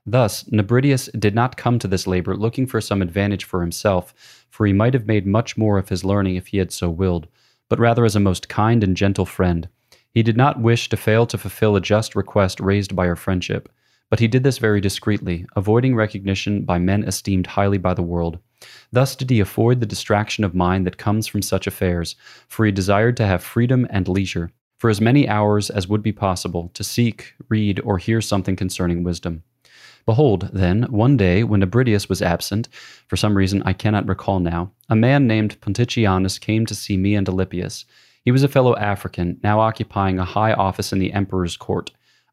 Thus, 0.06 0.44
Nebridius 0.44 1.08
did 1.18 1.34
not 1.34 1.56
come 1.56 1.78
to 1.78 1.88
this 1.88 2.06
labor 2.06 2.36
looking 2.36 2.66
for 2.66 2.80
some 2.80 3.02
advantage 3.02 3.44
for 3.44 3.60
himself, 3.60 4.46
for 4.48 4.66
he 4.66 4.72
might 4.72 4.94
have 4.94 5.06
made 5.06 5.26
much 5.26 5.56
more 5.56 5.78
of 5.78 5.88
his 5.88 6.04
learning 6.04 6.36
if 6.36 6.48
he 6.48 6.58
had 6.58 6.72
so 6.72 6.88
willed, 6.88 7.28
but 7.68 7.78
rather 7.78 8.04
as 8.04 8.16
a 8.16 8.20
most 8.20 8.48
kind 8.48 8.82
and 8.82 8.96
gentle 8.96 9.26
friend. 9.26 9.68
He 10.12 10.22
did 10.22 10.36
not 10.36 10.60
wish 10.60 10.88
to 10.88 10.96
fail 10.96 11.26
to 11.26 11.38
fulfill 11.38 11.76
a 11.76 11.80
just 11.80 12.16
request 12.16 12.60
raised 12.60 12.96
by 12.96 13.06
our 13.06 13.16
friendship, 13.16 13.68
but 14.08 14.18
he 14.18 14.26
did 14.26 14.42
this 14.42 14.58
very 14.58 14.80
discreetly, 14.80 15.46
avoiding 15.54 15.94
recognition 15.94 16.64
by 16.64 16.78
men 16.78 17.04
esteemed 17.04 17.46
highly 17.46 17.78
by 17.78 17.94
the 17.94 18.02
world. 18.02 18.38
Thus 18.90 19.14
did 19.14 19.30
he 19.30 19.38
avoid 19.38 19.80
the 19.80 19.86
distraction 19.86 20.42
of 20.42 20.54
mind 20.54 20.86
that 20.86 20.98
comes 20.98 21.26
from 21.26 21.42
such 21.42 21.66
affairs, 21.66 22.16
for 22.48 22.66
he 22.66 22.72
desired 22.72 23.16
to 23.18 23.26
have 23.26 23.44
freedom 23.44 23.86
and 23.90 24.08
leisure, 24.08 24.50
for 24.78 24.90
as 24.90 25.00
many 25.00 25.28
hours 25.28 25.70
as 25.70 25.86
would 25.86 26.02
be 26.02 26.12
possible, 26.12 26.70
to 26.74 26.82
seek, 26.82 27.34
read, 27.48 27.80
or 27.84 27.98
hear 27.98 28.20
something 28.20 28.56
concerning 28.56 29.04
wisdom. 29.04 29.44
Behold, 30.06 30.50
then, 30.52 30.84
one 30.84 31.16
day, 31.16 31.44
when 31.44 31.60
Nebridius 31.60 32.08
was 32.08 32.22
absent, 32.22 32.68
for 33.06 33.16
some 33.16 33.36
reason 33.36 33.62
I 33.64 33.72
cannot 33.72 34.08
recall 34.08 34.40
now, 34.40 34.72
a 34.88 34.96
man 34.96 35.26
named 35.26 35.60
Ponticianus 35.60 36.40
came 36.40 36.66
to 36.66 36.74
see 36.74 36.96
me 36.96 37.14
and 37.14 37.26
Alypius. 37.28 37.84
He 38.24 38.30
was 38.30 38.42
a 38.42 38.48
fellow 38.48 38.76
African, 38.76 39.38
now 39.42 39.60
occupying 39.60 40.18
a 40.18 40.24
high 40.24 40.52
office 40.52 40.92
in 40.92 40.98
the 40.98 41.12
emperor's 41.12 41.56
court. 41.56 41.90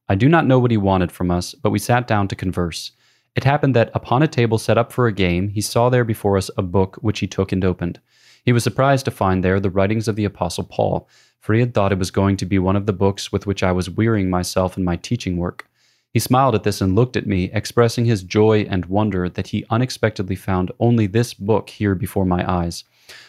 I 0.09 0.15
do 0.15 0.29
not 0.29 0.47
know 0.47 0.59
what 0.59 0.71
he 0.71 0.77
wanted 0.77 1.12
from 1.12 1.31
us, 1.31 1.53
but 1.53 1.69
we 1.71 1.79
sat 1.79 2.07
down 2.07 2.27
to 2.29 2.36
converse. 2.36 2.91
It 3.36 3.43
happened 3.43 3.75
that 3.75 3.91
upon 3.93 4.24
a 4.24 4.27
table 4.27 4.57
set 4.57 4.77
up 4.77 4.91
for 4.91 5.05
a 5.05 5.13
game, 5.13 5.50
he 5.50 5.62
saw 5.62 5.89
there 5.89 6.03
before 6.03 6.38
us 6.38 6.50
a 6.57 6.62
book 6.62 6.97
which 7.01 7.19
he 7.19 7.27
took 7.27 7.51
and 7.51 7.63
opened. 7.63 8.00
He 8.43 8.51
was 8.53 8.63
surprised 8.63 9.05
to 9.05 9.12
find 9.12 9.43
there 9.43 9.59
the 9.59 9.69
writings 9.69 10.07
of 10.07 10.15
the 10.15 10.25
Apostle 10.25 10.63
Paul, 10.63 11.07
for 11.39 11.53
he 11.53 11.59
had 11.59 11.74
thought 11.74 11.91
it 11.91 12.00
was 12.00 12.12
going 12.12 12.38
to 12.38 12.45
be 12.45 12.57
one 12.57 12.75
of 12.75 12.86
the 12.86 12.93
books 12.93 13.31
with 13.31 13.45
which 13.45 13.62
I 13.62 13.71
was 13.71 13.89
wearying 13.89 14.29
myself 14.29 14.77
in 14.77 14.83
my 14.83 14.95
teaching 14.95 15.38
work. 15.38 15.69
He 16.17 16.19
smiled 16.19 16.55
at 16.55 16.63
this 16.63 16.81
and 16.81 16.95
looked 16.95 17.15
at 17.15 17.27
me, 17.27 17.51
expressing 17.53 18.05
his 18.05 18.24
joy 18.24 18.65
and 18.67 18.88
wonder 18.88 19.29
that 19.29 19.50
he 19.50 19.67
unexpectedly 19.69 20.36
found 20.36 20.71
only 20.79 21.05
this 21.05 21.36
book 21.36 21.69
here 21.69 21.93
before 21.93 22.25
my 22.25 22.43
eyes. 22.51 22.86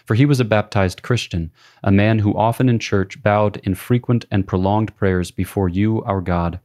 For 0.07 0.15
he 0.15 0.25
was 0.25 0.41
a 0.41 0.45
baptized 0.47 1.03
Christian, 1.03 1.51
a 1.85 1.93
man 1.93 2.21
who 2.21 2.35
often 2.35 2.67
in 2.67 2.79
church 2.79 3.23
bowed 3.23 3.59
in 3.59 3.75
frequent 3.75 4.25
and 4.31 4.47
prolonged 4.47 4.97
prayers 4.97 5.31
before 5.31 5.69
you, 5.69 6.03
our 6.05 6.23
God. 6.23 6.61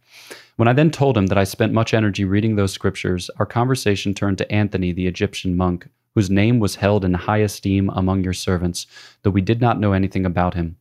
When 0.56 0.70
I 0.70 0.72
then 0.72 0.92
told 0.92 1.18
him 1.18 1.26
that 1.26 1.38
I 1.38 1.44
spent 1.44 1.74
much 1.74 1.94
energy 1.94 2.24
reading 2.24 2.56
those 2.56 2.72
scriptures, 2.72 3.30
our 3.38 3.46
conversation 3.46 4.14
turned 4.14 4.38
to 4.38 4.50
Anthony, 4.50 4.94
the 4.94 5.08
Egyptian 5.08 5.58
monk, 5.58 5.90
whose 6.16 6.30
name 6.30 6.58
was 6.58 6.76
held 6.76 7.04
in 7.04 7.16
high 7.16 7.40
esteem 7.40 7.90
among 7.90 8.24
your 8.24 8.32
servants, 8.32 8.88
though 9.24 9.30
we 9.30 9.42
did 9.42 9.60
not 9.60 9.78
know 9.78 9.92
anything 9.92 10.26
about 10.26 10.54
him. 10.54 10.78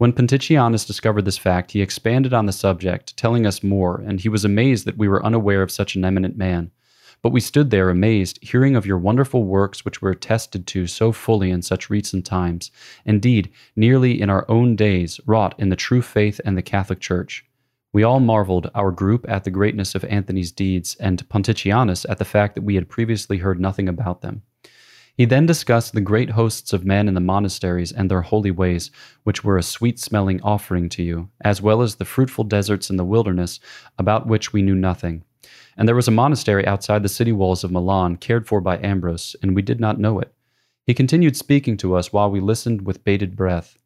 When 0.00 0.14
Ponticianus 0.14 0.86
discovered 0.86 1.26
this 1.26 1.36
fact, 1.36 1.72
he 1.72 1.82
expanded 1.82 2.32
on 2.32 2.46
the 2.46 2.52
subject, 2.52 3.14
telling 3.18 3.46
us 3.46 3.62
more, 3.62 4.00
and 4.00 4.18
he 4.18 4.30
was 4.30 4.46
amazed 4.46 4.86
that 4.86 4.96
we 4.96 5.08
were 5.08 5.22
unaware 5.22 5.60
of 5.60 5.70
such 5.70 5.94
an 5.94 6.06
eminent 6.06 6.38
man. 6.38 6.70
But 7.20 7.32
we 7.32 7.40
stood 7.40 7.68
there 7.68 7.90
amazed, 7.90 8.38
hearing 8.40 8.76
of 8.76 8.86
your 8.86 8.96
wonderful 8.96 9.44
works 9.44 9.84
which 9.84 10.00
were 10.00 10.08
attested 10.08 10.66
to 10.68 10.86
so 10.86 11.12
fully 11.12 11.50
in 11.50 11.60
such 11.60 11.90
recent 11.90 12.24
times, 12.24 12.70
indeed, 13.04 13.50
nearly 13.76 14.18
in 14.18 14.30
our 14.30 14.50
own 14.50 14.74
days, 14.74 15.20
wrought 15.26 15.54
in 15.58 15.68
the 15.68 15.76
true 15.76 16.00
faith 16.00 16.40
and 16.46 16.56
the 16.56 16.62
Catholic 16.62 17.00
Church. 17.00 17.44
We 17.92 18.02
all 18.02 18.20
marveled, 18.20 18.70
our 18.74 18.92
group, 18.92 19.26
at 19.28 19.44
the 19.44 19.50
greatness 19.50 19.94
of 19.94 20.06
Anthony's 20.06 20.50
deeds, 20.50 20.96
and 20.98 21.28
Ponticianus 21.28 22.06
at 22.08 22.16
the 22.16 22.24
fact 22.24 22.54
that 22.54 22.64
we 22.64 22.76
had 22.76 22.88
previously 22.88 23.36
heard 23.36 23.60
nothing 23.60 23.86
about 23.86 24.22
them. 24.22 24.44
He 25.20 25.26
then 25.26 25.44
discussed 25.44 25.92
the 25.92 26.00
great 26.00 26.30
hosts 26.30 26.72
of 26.72 26.86
men 26.86 27.06
in 27.06 27.12
the 27.12 27.20
monasteries 27.20 27.92
and 27.92 28.10
their 28.10 28.22
holy 28.22 28.50
ways, 28.50 28.90
which 29.22 29.44
were 29.44 29.58
a 29.58 29.62
sweet 29.62 29.98
smelling 29.98 30.40
offering 30.40 30.88
to 30.88 31.02
you, 31.02 31.28
as 31.42 31.60
well 31.60 31.82
as 31.82 31.96
the 31.96 32.06
fruitful 32.06 32.44
deserts 32.44 32.88
in 32.88 32.96
the 32.96 33.04
wilderness, 33.04 33.60
about 33.98 34.26
which 34.26 34.54
we 34.54 34.62
knew 34.62 34.74
nothing. 34.74 35.22
And 35.76 35.86
there 35.86 35.94
was 35.94 36.08
a 36.08 36.10
monastery 36.10 36.66
outside 36.66 37.02
the 37.02 37.10
city 37.10 37.32
walls 37.32 37.62
of 37.64 37.70
Milan, 37.70 38.16
cared 38.16 38.48
for 38.48 38.62
by 38.62 38.78
Ambrose, 38.78 39.36
and 39.42 39.54
we 39.54 39.60
did 39.60 39.78
not 39.78 40.00
know 40.00 40.20
it. 40.20 40.32
He 40.86 40.94
continued 40.94 41.36
speaking 41.36 41.76
to 41.76 41.96
us 41.96 42.14
while 42.14 42.30
we 42.30 42.40
listened 42.40 42.86
with 42.86 43.04
bated 43.04 43.36
breath. 43.36 43.76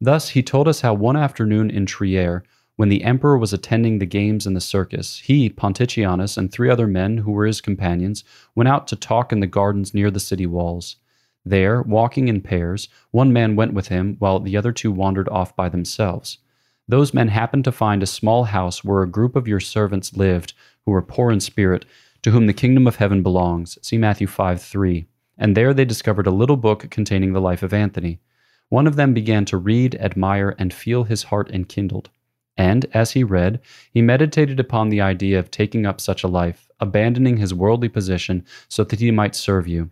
Thus 0.00 0.28
he 0.28 0.44
told 0.44 0.68
us 0.68 0.82
how 0.82 0.94
one 0.94 1.16
afternoon 1.16 1.70
in 1.70 1.86
Trier, 1.86 2.44
when 2.76 2.88
the 2.88 3.04
emperor 3.04 3.38
was 3.38 3.52
attending 3.52 3.98
the 3.98 4.06
games 4.06 4.46
in 4.46 4.54
the 4.54 4.60
circus, 4.60 5.20
he, 5.20 5.48
Ponticianus, 5.48 6.36
and 6.36 6.50
three 6.50 6.68
other 6.68 6.88
men 6.88 7.18
who 7.18 7.30
were 7.30 7.46
his 7.46 7.60
companions 7.60 8.24
went 8.54 8.68
out 8.68 8.88
to 8.88 8.96
talk 8.96 9.32
in 9.32 9.40
the 9.40 9.46
gardens 9.46 9.94
near 9.94 10.10
the 10.10 10.18
city 10.18 10.46
walls. 10.46 10.96
There, 11.44 11.82
walking 11.82 12.28
in 12.28 12.40
pairs, 12.40 12.88
one 13.10 13.32
man 13.32 13.54
went 13.54 13.74
with 13.74 13.88
him, 13.88 14.16
while 14.18 14.40
the 14.40 14.56
other 14.56 14.72
two 14.72 14.90
wandered 14.90 15.28
off 15.28 15.54
by 15.54 15.68
themselves. 15.68 16.38
Those 16.88 17.14
men 17.14 17.28
happened 17.28 17.64
to 17.64 17.72
find 17.72 18.02
a 18.02 18.06
small 18.06 18.44
house 18.44 18.82
where 18.82 19.02
a 19.02 19.10
group 19.10 19.36
of 19.36 19.46
your 19.46 19.60
servants 19.60 20.16
lived, 20.16 20.52
who 20.84 20.92
were 20.92 21.02
poor 21.02 21.30
in 21.30 21.40
spirit, 21.40 21.84
to 22.22 22.30
whom 22.30 22.46
the 22.46 22.52
kingdom 22.52 22.86
of 22.86 22.96
heaven 22.96 23.22
belongs. 23.22 23.78
See 23.82 23.98
Matthew 23.98 24.26
5 24.26 24.60
3. 24.60 25.06
And 25.38 25.56
there 25.56 25.74
they 25.74 25.84
discovered 25.84 26.26
a 26.26 26.32
little 26.32 26.56
book 26.56 26.90
containing 26.90 27.32
the 27.32 27.40
life 27.40 27.62
of 27.62 27.72
Anthony. 27.72 28.20
One 28.68 28.86
of 28.86 28.96
them 28.96 29.14
began 29.14 29.44
to 29.46 29.58
read, 29.58 29.94
admire, 29.96 30.54
and 30.58 30.72
feel 30.72 31.04
his 31.04 31.24
heart 31.24 31.50
enkindled. 31.50 32.10
And 32.56 32.86
as 32.92 33.12
he 33.12 33.24
read, 33.24 33.60
he 33.90 34.02
meditated 34.02 34.60
upon 34.60 34.88
the 34.88 35.00
idea 35.00 35.38
of 35.38 35.50
taking 35.50 35.86
up 35.86 36.00
such 36.00 36.22
a 36.22 36.28
life, 36.28 36.68
abandoning 36.80 37.38
his 37.38 37.52
worldly 37.52 37.88
position 37.88 38.44
so 38.68 38.84
that 38.84 39.00
he 39.00 39.10
might 39.10 39.34
serve 39.34 39.66
you. 39.66 39.90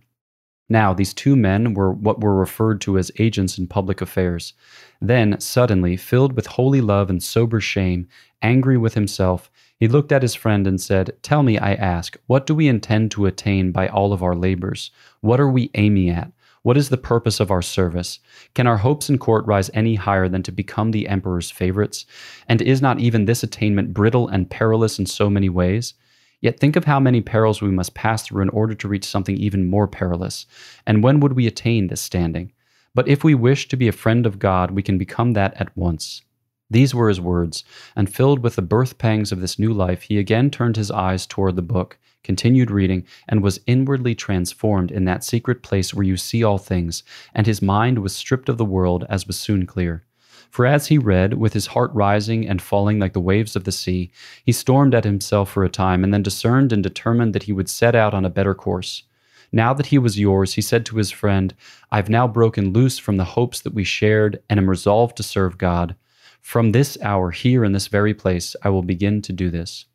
Now, 0.69 0.95
these 0.95 1.13
two 1.13 1.37
men 1.37 1.75
were 1.75 1.93
what 1.93 2.21
were 2.21 2.35
referred 2.35 2.81
to 2.83 2.97
as 2.97 3.11
agents 3.19 3.59
in 3.59 3.67
public 3.67 4.01
affairs. 4.01 4.55
Then, 5.01 5.39
suddenly, 5.41 5.97
filled 5.97 6.35
with 6.35 6.47
holy 6.47 6.81
love 6.81 7.11
and 7.11 7.23
sober 7.23 7.61
shame, 7.61 8.09
angry 8.41 8.79
with 8.79 8.95
himself, 8.95 9.51
he 9.79 9.89
looked 9.89 10.13
at 10.13 10.23
his 10.23 10.35
friend 10.35 10.67
and 10.67 10.81
said, 10.81 11.17
Tell 11.23 11.43
me, 11.43 11.59
I 11.59 11.75
ask, 11.75 12.17
what 12.27 12.47
do 12.47 12.55
we 12.55 12.69
intend 12.69 13.11
to 13.11 13.27
attain 13.27 13.73
by 13.73 13.89
all 13.89 14.13
of 14.13 14.23
our 14.23 14.37
labors? 14.37 14.93
What 15.21 15.41
are 15.41 15.51
we 15.51 15.73
aiming 15.75 16.09
at? 16.11 16.31
What 16.65 16.77
is 16.77 16.91
the 16.91 16.97
purpose 16.97 17.41
of 17.41 17.51
our 17.51 17.63
service? 17.63 18.21
Can 18.55 18.69
our 18.69 18.77
hopes 18.77 19.11
in 19.11 19.19
court 19.19 19.45
rise 19.47 19.69
any 19.75 19.97
higher 19.97 20.29
than 20.29 20.45
to 20.45 20.53
become 20.53 20.93
the 20.93 21.09
emperor's 21.09 21.51
favorites? 21.51 22.07
And 22.49 22.63
is 22.63 22.81
not 22.81 23.01
even 23.01 23.25
this 23.25 23.43
attainment 23.43 23.93
brittle 23.93 24.29
and 24.29 24.49
perilous 24.49 24.99
in 25.01 25.07
so 25.07 25.29
many 25.29 25.49
ways? 25.49 25.95
Yet 26.41 26.61
think 26.61 26.77
of 26.77 26.85
how 26.85 27.01
many 27.01 27.21
perils 27.21 27.61
we 27.61 27.71
must 27.71 27.95
pass 27.95 28.25
through 28.25 28.43
in 28.43 28.49
order 28.51 28.75
to 28.75 28.89
reach 28.89 29.05
something 29.05 29.37
even 29.37 29.69
more 29.69 29.89
perilous. 29.89 30.47
And 30.87 31.03
when 31.03 31.19
would 31.19 31.33
we 31.33 31.49
attain 31.49 31.89
this 31.89 32.01
standing? 32.01 32.53
But 32.95 33.09
if 33.09 33.25
we 33.25 33.35
wish 33.35 33.67
to 33.69 33.77
be 33.77 33.89
a 33.89 33.93
friend 33.93 34.25
of 34.25 34.39
God, 34.39 34.71
we 34.71 34.83
can 34.83 34.99
become 34.99 35.33
that 35.33 35.61
at 35.61 35.77
once. 35.77 36.23
These 36.71 36.95
were 36.95 37.09
his 37.09 37.21
words, 37.21 37.65
and 37.97 38.13
filled 38.13 38.39
with 38.39 38.57
the 38.57 38.63
birth 38.63 38.99
pangs 38.99 39.33
of 39.33 39.41
this 39.41 39.59
new 39.59 39.73
life, 39.73 40.03
he 40.03 40.19
again 40.19 40.51
turned 40.51 40.77
his 40.77 40.91
eyes 40.91 41.27
toward 41.27 41.57
the 41.57 41.63
book 41.63 41.99
continued 42.23 42.71
reading, 42.71 43.07
and 43.29 43.43
was 43.43 43.61
inwardly 43.67 44.15
transformed 44.15 44.91
in 44.91 45.05
that 45.05 45.25
secret 45.25 45.63
place 45.63 45.93
where 45.93 46.05
you 46.05 46.17
see 46.17 46.43
all 46.43 46.59
things, 46.59 47.03
and 47.35 47.47
his 47.47 47.63
mind 47.63 47.99
was 47.99 48.15
stripped 48.15 48.49
of 48.49 48.59
the 48.59 48.65
world, 48.65 49.05
as 49.09 49.27
was 49.27 49.39
soon 49.39 49.67
clear. 49.67 50.05
For 50.51 50.67
as 50.67 50.89
he 50.89 50.99
read, 50.99 51.35
with 51.35 51.55
his 51.55 51.69
heart 51.69 51.91
rising 51.95 52.47
and 52.47 52.61
falling 52.61 52.99
like 52.99 53.15
the 53.15 53.21
waves 53.21 53.57
of 53.57 53.65
the 53.65 53.73
sea, 53.73 54.11
he 54.45 54.53
stormed 54.53 54.95
at 54.95 55.05
himself 55.05 55.51
for 55.51 55.65
a 55.65 55.71
time, 55.71 56.05
and 56.05 56.13
then 56.13 56.23
discerned 56.23 56.73
and 56.73 56.83
determined 56.83 57.35
that 57.35 57.45
he 57.45 57.53
would 57.53 57.71
set 57.71 57.95
out 57.95 58.13
on 58.13 58.27
a 58.27 58.31
better 58.31 58.55
course. 58.55 59.05
Now 59.51 59.73
that 59.75 59.87
he 59.87 59.99
was 59.99 60.19
yours, 60.19 60.55
he 60.55 60.63
said 60.63 60.85
to 60.87 60.97
his 60.97 61.11
friend, 61.11 61.55
I've 61.91 62.09
now 62.09 62.29
broken 62.29 62.73
loose 62.73 62.99
from 62.99 63.17
the 63.17 63.25
hopes 63.25 63.61
that 63.61 63.75
we 63.75 63.85
shared, 63.85 64.43
and 64.51 64.61
am 64.61 64.69
resolved 64.69 65.17
to 65.17 65.23
serve 65.23 65.57
God. 65.57 65.95
From 66.43 66.73
this 66.73 66.99
hour, 67.03 67.31
here 67.31 67.65
in 67.65 67.73
this 67.73 67.87
very 67.87 68.13
place, 68.13 68.57
I 68.63 68.69
will 68.69 68.83
begin 68.83 69.23
to 69.23 69.33
do 69.33 69.49
this. 69.49 69.87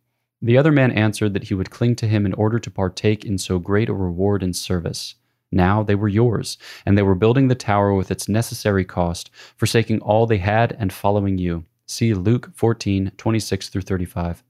The 0.41 0.57
other 0.57 0.71
man 0.71 0.91
answered 0.91 1.33
that 1.33 1.45
he 1.45 1.55
would 1.55 1.71
cling 1.71 1.95
to 1.95 2.07
him 2.07 2.25
in 2.25 2.33
order 2.33 2.59
to 2.59 2.71
partake 2.71 3.25
in 3.25 3.37
so 3.37 3.57
great 3.57 3.89
a 3.89 3.93
reward 3.93 4.43
and 4.43 4.55
service. 4.55 5.15
Now 5.51 5.81
they 5.81 5.95
were 5.95 6.07
yours, 6.07 6.57
and 6.85 6.97
they 6.97 7.01
were 7.01 7.15
building 7.15 7.47
the 7.47 7.55
tower 7.55 7.93
with 7.93 8.11
its 8.11 8.29
necessary 8.29 8.85
cost, 8.85 9.31
forsaking 9.55 9.99
all 10.01 10.27
they 10.27 10.37
had 10.37 10.75
and 10.77 10.93
following 10.93 11.37
you. 11.37 11.65
See 11.87 12.13
Luke 12.13 12.51
14, 12.53 13.13
26 13.17 13.69
through 13.69 13.81
35. 13.81 14.43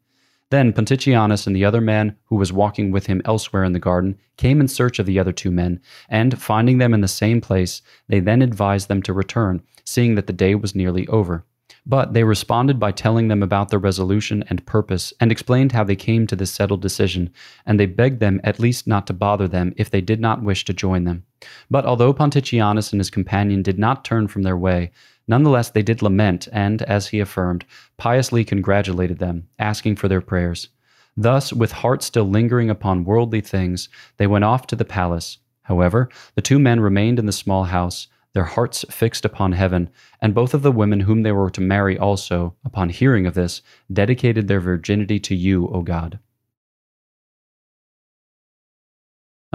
Then 0.50 0.74
Ponticianus 0.74 1.46
and 1.46 1.56
the 1.56 1.66
other 1.66 1.82
man 1.82 2.16
who 2.26 2.36
was 2.36 2.54
walking 2.54 2.92
with 2.92 3.06
him 3.08 3.22
elsewhere 3.26 3.64
in 3.64 3.74
the 3.74 3.80
garden 3.80 4.18
came 4.38 4.60
in 4.60 4.68
search 4.68 4.98
of 4.98 5.06
the 5.06 5.20
other 5.20 5.34
two 5.34 5.52
men, 5.52 5.80
and 6.10 6.42
finding 6.42 6.80
them 6.80 6.94
in 6.94 7.02
the 7.02 7.08
same 7.08 7.42
place, 7.42 7.82
they 8.08 8.20
then 8.20 8.42
advised 8.42 8.88
them 8.88 9.02
to 9.04 9.14
return, 9.14 9.62
seeing 9.86 10.16
that 10.16 10.28
the 10.28 10.34
day 10.34 10.56
was 10.56 10.76
nearly 10.76 11.08
over. 11.08 11.46
But 11.90 12.12
they 12.12 12.26
responded 12.26 12.82
by 12.82 12.92
telling 12.92 13.30
them 13.30 13.42
about 13.42 13.70
their 13.70 13.80
resolution 13.80 14.44
and 14.50 14.66
purpose, 14.66 15.14
and 15.22 15.32
explained 15.32 15.72
how 15.72 15.86
they 15.86 15.96
came 15.96 16.28
to 16.28 16.36
this 16.36 16.52
settled 16.52 16.82
decision, 16.82 17.30
and 17.66 17.80
they 17.80 17.86
begged 17.86 18.20
them 18.20 18.42
at 18.44 18.60
least 18.60 18.88
not 18.88 19.08
to 19.08 19.14
bother 19.14 19.48
them 19.48 19.74
if 19.78 19.90
they 19.90 20.02
did 20.02 20.20
not 20.20 20.44
wish 20.44 20.66
to 20.66 20.74
join 20.74 21.06
them. 21.06 21.24
But 21.72 21.86
although 21.86 22.14
Ponticianus 22.14 22.92
and 22.92 23.00
his 23.00 23.10
companion 23.10 23.62
did 23.62 23.80
not 23.80 24.04
turn 24.04 24.28
from 24.28 24.44
their 24.44 24.58
way, 24.58 24.92
nonetheless 25.30 25.70
they 25.70 25.82
did 25.82 26.02
lament, 26.02 26.50
and, 26.52 26.82
as 26.82 27.08
he 27.08 27.22
affirmed, 27.22 27.64
piously 27.96 28.44
congratulated 28.44 29.20
them, 29.20 29.48
asking 29.58 29.96
for 29.96 30.10
their 30.10 30.20
prayers. 30.20 30.68
Thus, 31.16 31.54
with 31.54 31.72
hearts 31.72 32.06
still 32.06 32.30
lingering 32.30 32.70
upon 32.70 33.06
worldly 33.06 33.40
things, 33.40 33.88
they 34.18 34.28
went 34.28 34.44
off 34.44 34.68
to 34.68 34.76
the 34.76 34.84
palace. 34.84 35.38
However, 35.62 36.10
the 36.36 36.42
two 36.42 36.60
men 36.60 36.82
remained 36.82 37.18
in 37.18 37.28
the 37.28 37.32
small 37.32 37.64
house 37.64 38.08
their 38.38 38.44
hearts 38.44 38.86
fixed 38.92 39.26
upon 39.26 39.52
heaven, 39.54 39.90
and 40.22 40.36
both 40.36 40.54
of 40.54 40.62
the 40.62 40.72
women 40.72 41.00
whom 41.00 41.24
they 41.24 41.32
were 41.32 41.50
to 41.50 41.60
marry 41.60 41.98
also, 41.98 42.56
upon 42.64 42.88
hearing 42.88 43.26
of 43.26 43.34
this, 43.34 43.64
dedicated 43.92 44.48
their 44.48 44.60
virginity 44.60 45.20
to 45.20 45.34
you, 45.34 45.68
O 45.70 45.82
God. 45.82 46.20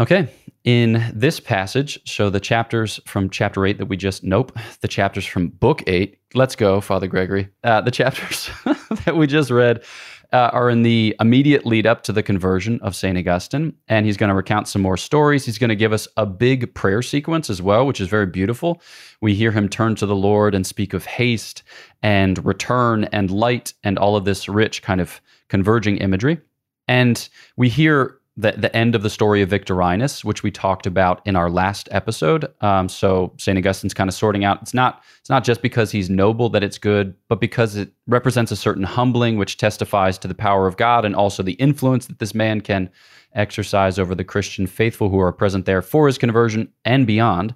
Okay, 0.01 0.29
in 0.65 1.13
this 1.15 1.39
passage, 1.39 2.01
so 2.11 2.29
the 2.29 2.41
chapters 2.41 2.99
from 3.07 3.31
chapter 3.31 3.65
8 3.65 3.79
that 3.79 3.87
we 3.87 3.97
just, 3.97 4.25
nope, 4.25 4.51
the 4.81 4.89
chapters 4.89 5.25
from 5.25 5.51
book 5.51 5.85
8, 5.87 6.19
let's 6.35 6.57
go, 6.57 6.81
Father 6.81 7.07
Gregory. 7.07 7.51
Uh, 7.63 7.83
the 7.83 7.93
chapters 7.93 8.51
that 9.05 9.17
we 9.17 9.29
just 9.29 9.53
read 9.53 9.85
uh, 10.33 10.51
are 10.53 10.71
in 10.71 10.83
the 10.83 11.15
immediate 11.21 11.67
lead 11.67 11.87
up 11.87 12.03
to 12.05 12.13
the 12.13 12.23
conversion 12.23 12.81
of 12.81 12.97
St. 12.97 13.19
Augustine. 13.19 13.75
And 13.89 14.07
he's 14.07 14.17
going 14.17 14.29
to 14.29 14.35
recount 14.35 14.69
some 14.69 14.83
more 14.83 14.97
stories. 14.97 15.45
He's 15.45 15.59
going 15.59 15.69
to 15.71 15.77
give 15.77 15.93
us 15.93 16.09
a 16.17 16.25
big 16.25 16.73
prayer 16.75 17.03
sequence 17.03 17.51
as 17.51 17.61
well, 17.61 17.87
which 17.87 18.01
is 18.01 18.09
very 18.09 18.27
beautiful. 18.27 18.81
We 19.21 19.35
hear 19.35 19.51
him 19.53 19.69
turn 19.69 19.95
to 19.97 20.07
the 20.07 20.17
Lord 20.17 20.55
and 20.55 20.67
speak 20.67 20.95
of 20.95 21.05
haste 21.05 21.63
and 22.03 22.45
return 22.45 23.05
and 23.05 23.31
light 23.31 23.75
and 23.85 23.99
all 23.99 24.17
of 24.17 24.25
this 24.25 24.49
rich 24.49 24.83
kind 24.83 25.01
of 25.01 25.21
converging 25.49 25.99
imagery. 25.99 26.41
And 26.89 27.29
we 27.57 27.69
hear 27.69 28.19
the, 28.37 28.53
the 28.53 28.75
end 28.75 28.95
of 28.95 29.03
the 29.03 29.11
story 29.11 29.43
of 29.43 29.51
Victorinus, 29.51 30.25
which 30.25 30.43
we 30.43 30.51
talked 30.51 30.87
about 30.87 31.21
in 31.27 31.37
our 31.37 31.51
last 31.51 31.89
episode. 31.91 32.51
Um, 32.63 32.89
so 32.89 33.35
Saint 33.39 33.59
Augustine's 33.59 33.93
kind 33.93 34.09
of 34.09 34.15
sorting 34.15 34.45
out. 34.45 34.63
It's 34.63 34.73
not 34.73 35.03
it's 35.21 35.29
not 35.29 35.45
just 35.45 35.61
because 35.61 35.91
he's 35.91 36.09
noble 36.09 36.49
that 36.51 36.63
it's 36.63 36.79
good, 36.79 37.15
but 37.29 37.41
because 37.41 37.77
it 37.77 37.93
represents 38.07 38.51
a 38.51 38.57
certain 38.57 38.85
humbling, 38.85 39.37
which 39.37 39.59
testifies 39.59 40.17
to 40.19 40.29
the 40.29 40.35
power 40.35 40.67
of 40.67 40.77
God 40.79 41.05
and 41.05 41.15
also 41.15 41.43
the 41.43 41.53
influence 41.53 42.07
that 42.07 42.19
this 42.21 42.35
man 42.35 42.63
can 42.63 42.91
exercise 43.35 43.99
over 43.99 44.15
the 44.15 44.25
Christian 44.25 44.67
faithful 44.67 45.09
who 45.11 45.21
are 45.21 45.33
present 45.33 45.67
there 45.67 45.83
for 45.83 46.07
his 46.07 46.19
conversion 46.19 46.73
and 46.85 47.07
beyond. 47.07 47.55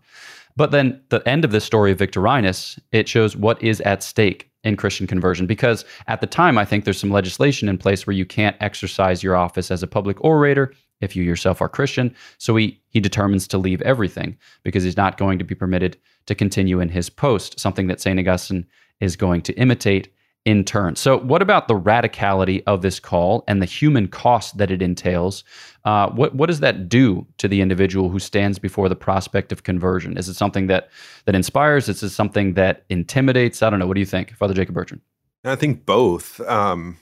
But 0.56 0.70
then 0.70 1.00
the 1.10 1.26
end 1.28 1.44
of 1.44 1.50
this 1.50 1.64
story 1.64 1.92
of 1.92 1.98
Victorinus, 1.98 2.78
it 2.92 3.08
shows 3.08 3.36
what 3.36 3.62
is 3.62 3.80
at 3.82 4.02
stake 4.02 4.50
in 4.64 4.76
Christian 4.76 5.06
conversion. 5.06 5.46
Because 5.46 5.84
at 6.08 6.20
the 6.20 6.26
time, 6.26 6.58
I 6.58 6.64
think 6.64 6.84
there's 6.84 6.98
some 6.98 7.10
legislation 7.10 7.68
in 7.68 7.78
place 7.78 8.06
where 8.06 8.16
you 8.16 8.26
can't 8.26 8.56
exercise 8.60 9.22
your 9.22 9.36
office 9.36 9.70
as 9.70 9.82
a 9.82 9.86
public 9.86 10.22
orator 10.24 10.72
if 11.00 11.14
you 11.14 11.22
yourself 11.22 11.60
are 11.60 11.68
Christian. 11.68 12.14
So 12.38 12.56
he 12.56 12.80
he 12.88 13.00
determines 13.00 13.46
to 13.48 13.58
leave 13.58 13.82
everything 13.82 14.36
because 14.62 14.82
he's 14.82 14.96
not 14.96 15.18
going 15.18 15.38
to 15.38 15.44
be 15.44 15.54
permitted 15.54 15.96
to 16.26 16.34
continue 16.34 16.80
in 16.80 16.88
his 16.88 17.10
post, 17.10 17.60
something 17.60 17.86
that 17.86 18.00
St. 18.00 18.18
Augustine 18.18 18.66
is 19.00 19.14
going 19.14 19.42
to 19.42 19.52
imitate 19.54 20.12
in 20.46 20.64
turn. 20.64 20.94
So, 20.94 21.18
what 21.18 21.42
about 21.42 21.66
the 21.66 21.74
radicality 21.74 22.62
of 22.66 22.80
this 22.80 22.98
call 23.00 23.44
and 23.48 23.60
the 23.60 23.66
human 23.66 24.06
cost 24.06 24.56
that 24.56 24.70
it 24.70 24.80
entails? 24.80 25.44
Uh, 25.84 26.08
what 26.10 26.34
what 26.34 26.46
does 26.46 26.60
that 26.60 26.88
do 26.88 27.26
to 27.38 27.48
the 27.48 27.60
individual 27.60 28.08
who 28.08 28.20
stands 28.20 28.58
before 28.58 28.88
the 28.88 28.96
prospect 28.96 29.52
of 29.52 29.64
conversion? 29.64 30.16
Is 30.16 30.28
it 30.28 30.34
something 30.34 30.68
that 30.68 30.88
that 31.26 31.34
inspires? 31.34 31.88
Is 31.88 32.02
it 32.02 32.10
something 32.10 32.54
that 32.54 32.84
intimidates? 32.88 33.60
I 33.60 33.68
don't 33.68 33.80
know. 33.80 33.86
What 33.86 33.94
do 33.94 34.00
you 34.00 34.06
think, 34.06 34.34
Father 34.36 34.54
Jacob 34.54 34.74
Bertrand? 34.74 35.02
I 35.44 35.56
think 35.56 35.84
both. 35.84 36.40
Um, 36.40 36.98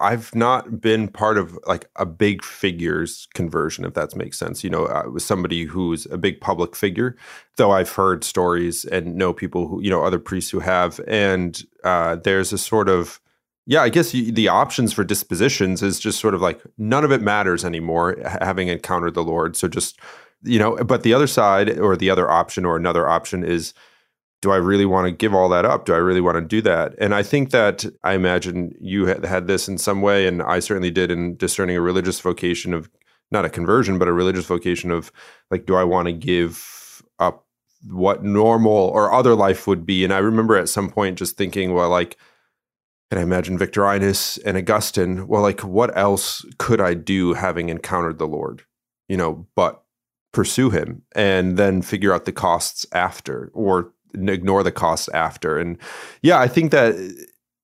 I've 0.00 0.34
not 0.34 0.80
been 0.80 1.08
part 1.08 1.36
of 1.36 1.58
like 1.66 1.88
a 1.96 2.06
big 2.06 2.42
figures 2.42 3.28
conversion, 3.34 3.84
if 3.84 3.94
that 3.94 4.16
makes 4.16 4.38
sense. 4.38 4.64
You 4.64 4.70
know, 4.70 4.86
I 4.86 5.06
was 5.06 5.24
somebody 5.24 5.64
who's 5.64 6.06
a 6.06 6.16
big 6.16 6.40
public 6.40 6.74
figure, 6.74 7.16
though 7.56 7.70
I've 7.70 7.92
heard 7.92 8.24
stories 8.24 8.84
and 8.86 9.14
know 9.14 9.32
people 9.34 9.68
who, 9.68 9.82
you 9.82 9.90
know, 9.90 10.02
other 10.02 10.18
priests 10.18 10.50
who 10.50 10.60
have. 10.60 11.00
And 11.06 11.62
uh, 11.84 12.16
there's 12.16 12.52
a 12.52 12.58
sort 12.58 12.88
of, 12.88 13.20
yeah, 13.66 13.82
I 13.82 13.90
guess 13.90 14.14
you, 14.14 14.32
the 14.32 14.48
options 14.48 14.92
for 14.92 15.04
dispositions 15.04 15.82
is 15.82 16.00
just 16.00 16.18
sort 16.18 16.34
of 16.34 16.40
like 16.40 16.60
none 16.78 17.04
of 17.04 17.12
it 17.12 17.20
matters 17.20 17.64
anymore, 17.64 18.16
having 18.40 18.68
encountered 18.68 19.14
the 19.14 19.22
Lord. 19.22 19.54
So 19.56 19.68
just, 19.68 20.00
you 20.42 20.58
know, 20.58 20.76
but 20.76 21.02
the 21.02 21.12
other 21.12 21.26
side 21.26 21.78
or 21.78 21.96
the 21.96 22.08
other 22.08 22.30
option 22.30 22.64
or 22.64 22.76
another 22.76 23.06
option 23.06 23.44
is, 23.44 23.74
do 24.42 24.50
I 24.50 24.56
really 24.56 24.86
want 24.86 25.06
to 25.06 25.12
give 25.12 25.34
all 25.34 25.48
that 25.50 25.64
up? 25.64 25.84
Do 25.84 25.94
I 25.94 25.98
really 25.98 26.20
want 26.20 26.36
to 26.36 26.40
do 26.40 26.62
that? 26.62 26.94
And 26.98 27.14
I 27.14 27.22
think 27.22 27.50
that 27.50 27.84
I 28.02 28.14
imagine 28.14 28.74
you 28.80 29.06
had, 29.06 29.46
this 29.46 29.68
in 29.68 29.76
some 29.76 30.00
way, 30.00 30.26
and 30.26 30.42
I 30.42 30.60
certainly 30.60 30.90
did 30.90 31.10
in 31.10 31.36
discerning 31.36 31.76
a 31.76 31.80
religious 31.80 32.20
vocation 32.20 32.72
of 32.72 32.90
not 33.30 33.44
a 33.44 33.50
conversion, 33.50 33.98
but 33.98 34.08
a 34.08 34.12
religious 34.12 34.46
vocation 34.46 34.90
of 34.90 35.12
like, 35.50 35.66
do 35.66 35.74
I 35.74 35.84
want 35.84 36.06
to 36.06 36.12
give 36.12 37.02
up 37.18 37.46
what 37.88 38.24
normal 38.24 38.72
or 38.72 39.12
other 39.12 39.34
life 39.34 39.66
would 39.66 39.84
be? 39.84 40.04
And 40.04 40.12
I 40.12 40.18
remember 40.18 40.56
at 40.56 40.68
some 40.68 40.90
point 40.90 41.18
just 41.18 41.36
thinking, 41.36 41.74
well, 41.74 41.90
like, 41.90 42.16
and 43.10 43.18
I 43.18 43.22
imagine 43.22 43.58
Victorinus 43.58 44.38
and 44.38 44.56
Augustine, 44.56 45.26
well, 45.26 45.42
like, 45.42 45.60
what 45.60 45.96
else 45.96 46.44
could 46.58 46.80
I 46.80 46.94
do 46.94 47.34
having 47.34 47.68
encountered 47.68 48.18
the 48.18 48.28
Lord? 48.28 48.62
You 49.08 49.16
know, 49.16 49.46
but 49.56 49.82
pursue 50.32 50.70
him 50.70 51.02
and 51.14 51.56
then 51.56 51.82
figure 51.82 52.12
out 52.12 52.24
the 52.24 52.32
costs 52.32 52.86
after 52.92 53.50
or 53.52 53.92
ignore 54.14 54.62
the 54.62 54.72
costs 54.72 55.08
after. 55.08 55.58
And 55.58 55.78
yeah, 56.22 56.38
I 56.38 56.48
think 56.48 56.70
that 56.70 56.94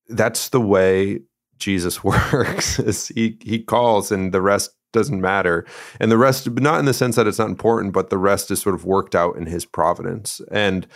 that's 0.09 0.51
the 0.51 0.61
way 0.61 1.21
Jesus 1.59 2.03
works. 2.05 2.79
is 2.79 3.09
he 3.09 3.39
he 3.43 3.63
calls 3.63 4.13
and 4.13 4.33
the 4.33 4.43
rest 4.43 4.71
doesn't 4.93 5.21
matter. 5.21 5.67
And 6.01 6.11
the 6.11 6.19
rest 6.19 6.51
not 6.51 6.79
in 6.79 6.87
the 6.87 6.95
sense 6.95 7.17
that 7.17 7.27
it's 7.27 7.39
not 7.39 7.49
important, 7.49 7.93
but 7.93 8.11
the 8.11 8.19
rest 8.19 8.51
is 8.51 8.61
sort 8.61 8.75
of 8.75 8.85
worked 8.85 9.15
out 9.15 9.37
in 9.37 9.47
his 9.47 9.65
providence. 9.65 10.41
And 10.51 10.87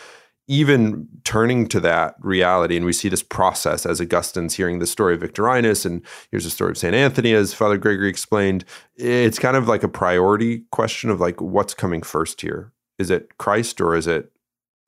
even 0.48 1.06
turning 1.22 1.68
to 1.68 1.78
that 1.78 2.16
reality, 2.20 2.76
and 2.76 2.84
we 2.84 2.92
see 2.92 3.08
this 3.08 3.22
process 3.22 3.86
as 3.86 4.00
Augustine's 4.00 4.54
hearing 4.54 4.80
the 4.80 4.86
story 4.86 5.14
of 5.14 5.20
Victorinus, 5.20 5.84
and 5.84 6.04
here's 6.32 6.42
the 6.42 6.50
story 6.50 6.72
of 6.72 6.78
St. 6.78 6.92
Anthony, 6.92 7.32
as 7.34 7.54
Father 7.54 7.78
Gregory 7.78 8.08
explained. 8.08 8.64
It's 8.96 9.38
kind 9.38 9.56
of 9.56 9.68
like 9.68 9.84
a 9.84 9.88
priority 9.88 10.64
question 10.72 11.08
of 11.08 11.20
like, 11.20 11.40
what's 11.40 11.72
coming 11.72 12.02
first 12.02 12.40
here? 12.40 12.72
Is 12.98 13.10
it 13.10 13.38
Christ 13.38 13.80
or 13.80 13.94
is 13.94 14.08
it 14.08 14.32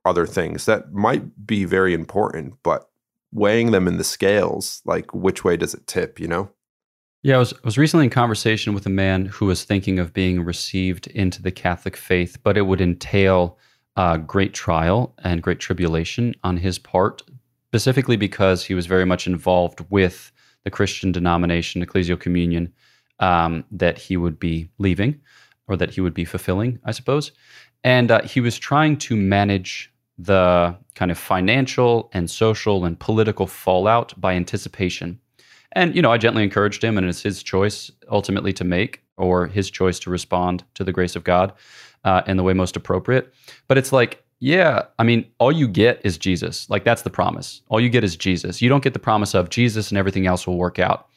other 0.05 0.27
things 0.27 0.67
that 0.67 0.93
might 0.93 1.47
be 1.47 1.65
very 1.65 1.95
important, 1.95 2.55
but 2.62 2.88
weighing 3.33 3.71
them 3.71 3.88
in 3.88 3.97
the 3.97 4.05
scales, 4.05 4.83
like 4.85 5.12
which 5.15 5.45
way 5.45 5.57
does 5.57 5.75
it 5.75 5.87
tip, 5.87 6.21
you 6.21 6.29
know? 6.29 6.51
Yeah, 7.23 7.37
I 7.37 7.38
was, 7.38 7.53
I 7.53 7.61
was 7.65 7.79
recently 7.79 8.07
in 8.07 8.11
conversation 8.11 8.75
with 8.75 8.85
a 8.85 8.91
man 8.91 9.27
who 9.27 9.47
was 9.47 9.62
thinking 9.62 10.01
of 10.01 10.12
being 10.12 10.45
received 10.45 11.07
into 11.09 11.41
the 11.41 11.53
Catholic 11.53 11.97
faith, 11.97 12.37
but 12.43 12.57
it 12.57 12.62
would 12.62 12.81
entail 12.81 13.59
uh, 13.97 14.17
great 14.17 14.55
trial 14.55 15.15
and 15.23 15.43
great 15.43 15.61
tribulation 15.61 16.35
on 16.43 16.57
his 16.57 16.79
part, 16.79 17.23
specifically 17.69 18.17
because 18.17 18.65
he 18.65 18.75
was 18.75 18.87
very 18.87 19.05
much 19.05 19.27
involved 19.29 19.85
with 19.88 20.33
the 20.65 20.71
Christian 20.71 21.12
denomination, 21.12 21.85
Ecclesial 21.85 22.19
Communion, 22.19 22.73
um, 23.21 23.65
that 23.71 23.99
he 23.99 24.17
would 24.17 24.38
be 24.38 24.69
leaving 24.79 25.21
or 25.69 25.77
that 25.77 25.91
he 25.91 26.01
would 26.01 26.15
be 26.15 26.25
fulfilling, 26.25 26.81
I 26.85 26.91
suppose. 26.91 27.31
And 27.85 28.11
uh, 28.11 28.23
he 28.23 28.41
was 28.41 28.59
trying 28.59 28.97
to 28.99 29.17
manage 29.17 29.92
the 30.18 30.77
kind 30.94 31.11
of 31.11 31.18
financial 31.18 32.11
and 32.12 32.31
social 32.31 32.85
and 32.85 32.98
political 32.98 33.46
fallout 33.46 34.18
by 34.20 34.35
anticipation. 34.35 35.18
And, 35.72 35.96
you 35.96 36.03
know, 36.03 36.12
I 36.12 36.18
gently 36.18 36.42
encouraged 36.42 36.85
him, 36.85 36.98
and 36.98 37.07
it's 37.07 37.22
his 37.22 37.42
choice 37.42 37.90
ultimately 38.11 38.53
to 38.55 38.64
make 38.64 39.03
or 39.16 39.46
his 39.46 39.70
choice 39.70 39.98
to 40.01 40.11
respond 40.11 40.64
to 40.75 40.85
the 40.85 40.92
grace 40.92 41.16
of 41.16 41.25
God 41.25 41.53
uh, 42.05 42.22
in 42.27 42.37
the 42.37 42.42
way 42.42 42.53
most 42.53 42.77
appropriate. 42.77 43.33
But 43.68 43.79
it's 43.79 43.92
like, 43.92 44.22
yeah, 44.40 44.83
I 44.98 45.05
mean, 45.05 45.27
all 45.38 45.53
you 45.53 45.68
get 45.68 46.01
is 46.05 46.18
Jesus. 46.18 46.68
Like, 46.68 46.85
that's 46.85 47.03
the 47.03 47.11
promise. 47.11 47.62
All 47.68 47.81
you 47.81 47.88
get 47.88 48.05
is 48.05 48.16
Jesus. 48.16 48.61
You 48.61 48.68
don't 48.68 48.83
get 48.83 48.92
the 48.92 48.98
promise 48.98 49.35
of 49.35 49.51
Jesus 49.51 49.90
and 49.90 49.98
everything 49.98 50.27
else 50.27 50.46
will 50.46 50.59
work 50.59 50.79
out 50.79 51.09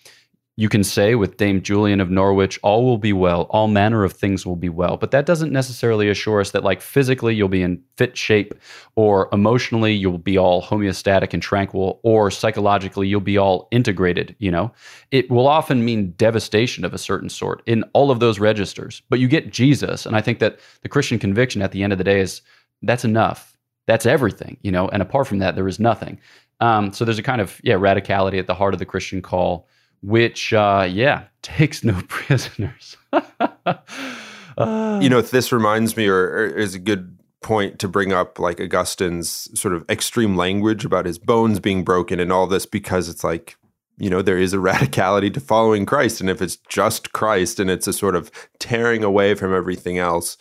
you 0.57 0.69
can 0.69 0.85
say 0.85 1.15
with 1.15 1.35
Dame 1.35 1.61
Julian 1.61 1.99
of 1.99 2.09
Norwich, 2.09 2.57
all 2.63 2.85
will 2.85 2.97
be 2.97 3.11
well, 3.11 3.41
all 3.49 3.67
manner 3.67 4.05
of 4.05 4.13
things 4.13 4.45
will 4.45 4.55
be 4.55 4.69
well. 4.69 4.95
But 4.95 5.11
that 5.11 5.25
doesn't 5.25 5.51
necessarily 5.51 6.07
assure 6.07 6.39
us 6.39 6.51
that, 6.51 6.63
like, 6.63 6.81
physically 6.81 7.35
you'll 7.35 7.49
be 7.49 7.61
in 7.61 7.83
fit 7.97 8.15
shape, 8.15 8.53
or 8.95 9.27
emotionally 9.33 9.93
you'll 9.93 10.17
be 10.17 10.37
all 10.37 10.61
homeostatic 10.61 11.33
and 11.33 11.43
tranquil, 11.43 11.99
or 12.03 12.31
psychologically 12.31 13.05
you'll 13.05 13.19
be 13.19 13.37
all 13.37 13.67
integrated. 13.71 14.33
You 14.39 14.51
know, 14.51 14.71
it 15.11 15.29
will 15.29 15.47
often 15.47 15.83
mean 15.83 16.11
devastation 16.11 16.85
of 16.85 16.93
a 16.93 16.97
certain 16.97 17.29
sort 17.29 17.61
in 17.65 17.83
all 17.91 18.09
of 18.09 18.21
those 18.21 18.39
registers. 18.39 19.01
But 19.09 19.19
you 19.19 19.27
get 19.27 19.51
Jesus. 19.51 20.05
And 20.05 20.15
I 20.15 20.21
think 20.21 20.39
that 20.39 20.59
the 20.83 20.89
Christian 20.89 21.19
conviction 21.19 21.61
at 21.61 21.73
the 21.73 21.83
end 21.83 21.91
of 21.91 21.97
the 21.97 22.05
day 22.05 22.21
is 22.21 22.41
that's 22.81 23.03
enough. 23.03 23.57
That's 23.87 24.05
everything, 24.05 24.57
you 24.61 24.71
know, 24.71 24.87
and 24.87 25.01
apart 25.01 25.27
from 25.27 25.39
that, 25.39 25.55
there 25.55 25.67
is 25.67 25.79
nothing. 25.79 26.17
Um, 26.61 26.93
so 26.93 27.03
there's 27.03 27.19
a 27.19 27.23
kind 27.23 27.41
of, 27.41 27.59
yeah, 27.63 27.75
radicality 27.75 28.39
at 28.39 28.47
the 28.47 28.55
heart 28.55 28.73
of 28.73 28.79
the 28.79 28.85
Christian 28.85 29.21
call 29.21 29.67
which, 30.01 30.53
uh, 30.53 30.87
yeah, 30.89 31.25
takes 31.41 31.83
no 31.83 32.01
prisoners. 32.07 32.97
uh, 33.13 34.99
you 35.01 35.09
know, 35.09 35.21
this 35.21 35.51
reminds 35.51 35.95
me, 35.97 36.07
or, 36.07 36.29
or 36.29 36.45
is 36.47 36.75
a 36.75 36.79
good 36.79 37.17
point 37.45 37.77
to 37.77 37.87
bring 37.87 38.11
up 38.11 38.39
like 38.39 38.59
Augustine's 38.59 39.49
sort 39.59 39.75
of 39.75 39.87
extreme 39.87 40.35
language 40.35 40.83
about 40.83 41.05
his 41.05 41.19
bones 41.19 41.59
being 41.59 41.83
broken 41.83 42.19
and 42.19 42.31
all 42.31 42.47
this 42.47 42.65
because 42.65 43.07
it's 43.07 43.23
like 43.23 43.55
you 43.99 44.09
know 44.09 44.23
there 44.23 44.39
is 44.39 44.51
a 44.51 44.57
radicality 44.69 45.31
to 45.31 45.39
following 45.39 45.85
Christ. 45.85 46.19
And 46.19 46.27
if 46.27 46.41
it's 46.41 46.55
just 46.55 47.13
Christ 47.13 47.59
and 47.59 47.69
it's 47.69 47.87
a 47.87 47.93
sort 47.93 48.15
of 48.15 48.31
tearing 48.59 49.03
away 49.03 49.35
from 49.35 49.53
everything 49.53 49.99
else 49.99 50.37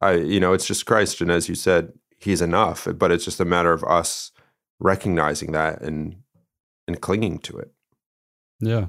I 0.00 0.14
you 0.14 0.40
know 0.40 0.52
it's 0.52 0.66
just 0.66 0.86
Christ. 0.86 1.20
And 1.20 1.30
as 1.30 1.48
you 1.50 1.54
said 1.54 1.92
he's 2.18 2.42
enough. 2.42 2.88
But 2.94 3.12
it's 3.12 3.24
just 3.24 3.40
a 3.40 3.44
matter 3.44 3.72
of 3.72 3.84
us 3.84 4.32
recognizing 4.80 5.52
that 5.52 5.82
and 5.82 6.16
and 6.88 7.00
clinging 7.00 7.38
to 7.40 7.58
it 7.58 7.72
yeah 8.62 8.86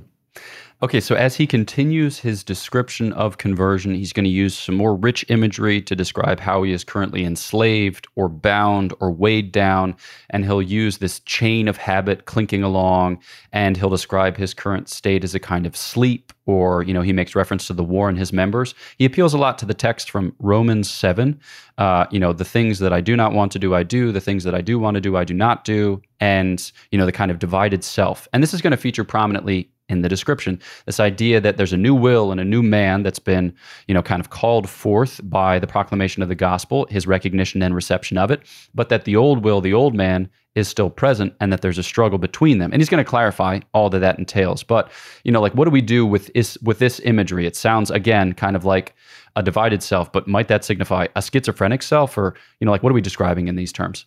Okay, 0.83 0.99
so 0.99 1.15
as 1.15 1.37
he 1.37 1.47
continues 1.47 2.19
his 2.19 2.43
description 2.43 3.13
of 3.13 3.37
conversion, 3.37 3.95
he's 3.95 4.11
going 4.11 4.25
to 4.25 4.29
use 4.29 4.53
some 4.53 4.75
more 4.75 4.97
rich 4.97 5.23
imagery 5.29 5.81
to 5.81 5.95
describe 5.95 6.41
how 6.41 6.61
he 6.63 6.73
is 6.73 6.83
currently 6.83 7.23
enslaved 7.23 8.05
or 8.17 8.27
bound 8.27 8.93
or 8.99 9.09
weighed 9.09 9.53
down. 9.53 9.95
And 10.31 10.43
he'll 10.43 10.61
use 10.61 10.97
this 10.97 11.21
chain 11.21 11.69
of 11.69 11.77
habit 11.77 12.25
clinking 12.25 12.63
along, 12.63 13.19
and 13.53 13.77
he'll 13.77 13.89
describe 13.89 14.35
his 14.35 14.53
current 14.53 14.89
state 14.89 15.23
as 15.23 15.33
a 15.33 15.39
kind 15.39 15.65
of 15.65 15.77
sleep, 15.77 16.33
or, 16.47 16.83
you 16.83 16.93
know, 16.93 17.01
he 17.01 17.13
makes 17.13 17.33
reference 17.33 17.65
to 17.67 17.73
the 17.73 17.81
war 17.81 18.09
and 18.09 18.17
his 18.17 18.33
members. 18.33 18.75
He 18.97 19.05
appeals 19.05 19.33
a 19.33 19.37
lot 19.37 19.57
to 19.59 19.65
the 19.65 19.73
text 19.73 20.11
from 20.11 20.35
Romans 20.39 20.89
7. 20.89 21.39
Uh, 21.77 22.07
you 22.11 22.19
know, 22.19 22.33
the 22.33 22.43
things 22.43 22.79
that 22.79 22.91
I 22.91 22.99
do 22.99 23.15
not 23.15 23.31
want 23.31 23.53
to 23.53 23.59
do, 23.59 23.73
I 23.73 23.83
do. 23.83 24.11
The 24.11 24.19
things 24.19 24.43
that 24.43 24.53
I 24.53 24.59
do 24.59 24.77
want 24.77 24.95
to 24.95 25.01
do, 25.01 25.15
I 25.15 25.23
do 25.23 25.33
not 25.33 25.63
do. 25.63 26.01
And, 26.19 26.69
you 26.91 26.97
know, 26.97 27.05
the 27.05 27.13
kind 27.13 27.31
of 27.31 27.39
divided 27.39 27.85
self. 27.85 28.27
And 28.33 28.43
this 28.43 28.53
is 28.53 28.61
going 28.61 28.71
to 28.71 28.77
feature 28.77 29.05
prominently 29.05 29.69
in 29.89 30.01
the 30.01 30.09
description 30.09 30.59
this 30.85 30.99
idea 30.99 31.39
that 31.41 31.57
there's 31.57 31.73
a 31.73 31.77
new 31.77 31.93
will 31.93 32.31
and 32.31 32.39
a 32.39 32.45
new 32.45 32.63
man 32.63 33.03
that's 33.03 33.19
been 33.19 33.53
you 33.87 33.93
know 33.93 34.01
kind 34.01 34.19
of 34.19 34.29
called 34.29 34.69
forth 34.69 35.19
by 35.23 35.59
the 35.59 35.67
proclamation 35.67 36.23
of 36.23 36.29
the 36.29 36.35
gospel 36.35 36.87
his 36.89 37.05
recognition 37.05 37.61
and 37.61 37.75
reception 37.75 38.17
of 38.17 38.31
it 38.31 38.41
but 38.73 38.89
that 38.89 39.05
the 39.05 39.15
old 39.15 39.43
will 39.43 39.61
the 39.61 39.73
old 39.73 39.93
man 39.93 40.29
is 40.55 40.67
still 40.67 40.89
present 40.89 41.33
and 41.39 41.51
that 41.51 41.61
there's 41.61 41.77
a 41.77 41.83
struggle 41.83 42.19
between 42.19 42.59
them. 42.59 42.71
And 42.71 42.81
he's 42.81 42.89
going 42.89 43.03
to 43.03 43.09
clarify 43.09 43.59
all 43.73 43.89
that 43.89 43.99
that 43.99 44.19
entails. 44.19 44.63
But 44.63 44.91
you 45.23 45.31
know 45.31 45.41
like 45.41 45.53
what 45.53 45.65
do 45.65 45.71
we 45.71 45.81
do 45.81 46.05
with 46.05 46.29
is 46.35 46.57
with 46.61 46.79
this 46.79 46.99
imagery? 47.01 47.45
It 47.45 47.55
sounds 47.55 47.89
again 47.91 48.33
kind 48.33 48.55
of 48.55 48.65
like 48.65 48.95
a 49.35 49.41
divided 49.41 49.81
self 49.81 50.11
but 50.11 50.27
might 50.27 50.47
that 50.49 50.63
signify 50.63 51.07
a 51.15 51.21
schizophrenic 51.21 51.81
self? 51.81 52.17
Or 52.17 52.35
you 52.59 52.65
know 52.65 52.71
like 52.71 52.83
what 52.83 52.91
are 52.91 52.95
we 52.95 53.01
describing 53.01 53.47
in 53.47 53.55
these 53.55 53.71
terms? 53.71 54.05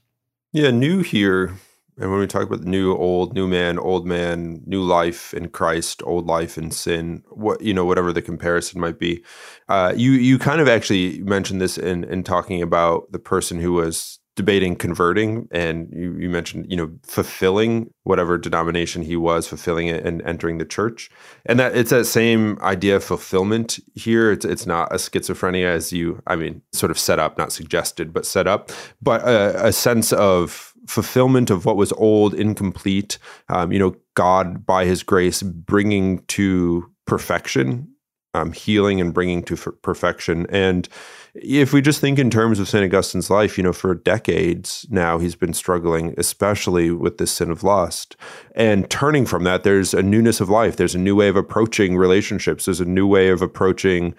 Yeah 0.52 0.70
new 0.70 1.02
here 1.02 1.54
and 1.98 2.10
when 2.10 2.20
we 2.20 2.26
talk 2.26 2.42
about 2.42 2.60
the 2.60 2.68
new, 2.68 2.94
old, 2.94 3.34
new 3.34 3.48
man, 3.48 3.78
old 3.78 4.06
man, 4.06 4.62
new 4.66 4.82
life 4.82 5.32
in 5.32 5.48
Christ, 5.48 6.02
old 6.04 6.26
life 6.26 6.58
in 6.58 6.70
sin, 6.70 7.22
what 7.30 7.62
you 7.62 7.72
know, 7.72 7.86
whatever 7.86 8.12
the 8.12 8.22
comparison 8.22 8.80
might 8.80 8.98
be, 8.98 9.24
uh, 9.68 9.94
you 9.96 10.12
you 10.12 10.38
kind 10.38 10.60
of 10.60 10.68
actually 10.68 11.22
mentioned 11.22 11.60
this 11.60 11.78
in 11.78 12.04
in 12.04 12.22
talking 12.22 12.60
about 12.60 13.10
the 13.12 13.18
person 13.18 13.60
who 13.60 13.72
was 13.72 14.18
debating 14.34 14.76
converting, 14.76 15.48
and 15.50 15.90
you, 15.90 16.14
you 16.18 16.28
mentioned 16.28 16.66
you 16.68 16.76
know 16.76 16.92
fulfilling 17.02 17.90
whatever 18.02 18.36
denomination 18.36 19.00
he 19.00 19.16
was, 19.16 19.48
fulfilling 19.48 19.86
it 19.86 20.04
and 20.04 20.20
entering 20.22 20.58
the 20.58 20.66
church, 20.66 21.10
and 21.46 21.58
that 21.58 21.74
it's 21.74 21.90
that 21.90 22.04
same 22.04 22.58
idea 22.60 22.96
of 22.96 23.04
fulfillment 23.04 23.78
here. 23.94 24.30
It's 24.30 24.44
it's 24.44 24.66
not 24.66 24.92
a 24.92 24.96
schizophrenia 24.96 25.64
as 25.64 25.94
you, 25.94 26.22
I 26.26 26.36
mean, 26.36 26.60
sort 26.72 26.90
of 26.90 26.98
set 26.98 27.18
up, 27.18 27.38
not 27.38 27.52
suggested, 27.52 28.12
but 28.12 28.26
set 28.26 28.46
up, 28.46 28.70
but 29.00 29.22
a, 29.22 29.68
a 29.68 29.72
sense 29.72 30.12
of 30.12 30.74
fulfillment 30.86 31.50
of 31.50 31.64
what 31.64 31.76
was 31.76 31.92
old, 31.92 32.34
incomplete. 32.34 33.18
Um, 33.48 33.72
you 33.72 33.78
know, 33.78 33.96
God 34.14 34.66
by 34.66 34.84
His 34.84 35.02
grace 35.02 35.42
bringing 35.42 36.24
to 36.26 36.90
perfection, 37.06 37.88
um, 38.34 38.52
healing 38.52 39.00
and 39.00 39.14
bringing 39.14 39.42
to 39.44 39.54
f- 39.54 39.68
perfection. 39.82 40.46
And 40.50 40.88
if 41.34 41.72
we 41.72 41.80
just 41.80 42.00
think 42.00 42.18
in 42.18 42.30
terms 42.30 42.58
of 42.58 42.68
St. 42.68 42.84
Augustine's 42.84 43.30
life, 43.30 43.56
you 43.58 43.64
know, 43.64 43.72
for 43.72 43.94
decades 43.94 44.86
now, 44.90 45.18
he's 45.18 45.34
been 45.34 45.52
struggling, 45.52 46.14
especially 46.16 46.90
with 46.90 47.18
this 47.18 47.32
sin 47.32 47.50
of 47.50 47.62
lust. 47.62 48.16
And 48.54 48.88
turning 48.90 49.26
from 49.26 49.44
that, 49.44 49.62
there's 49.62 49.94
a 49.94 50.02
newness 50.02 50.40
of 50.40 50.48
life. 50.48 50.76
There's 50.76 50.94
a 50.94 50.98
new 50.98 51.16
way 51.16 51.28
of 51.28 51.36
approaching 51.36 51.96
relationships. 51.96 52.64
There's 52.64 52.80
a 52.80 52.86
new 52.86 53.06
way 53.06 53.28
of 53.28 53.42
approaching 53.42 54.14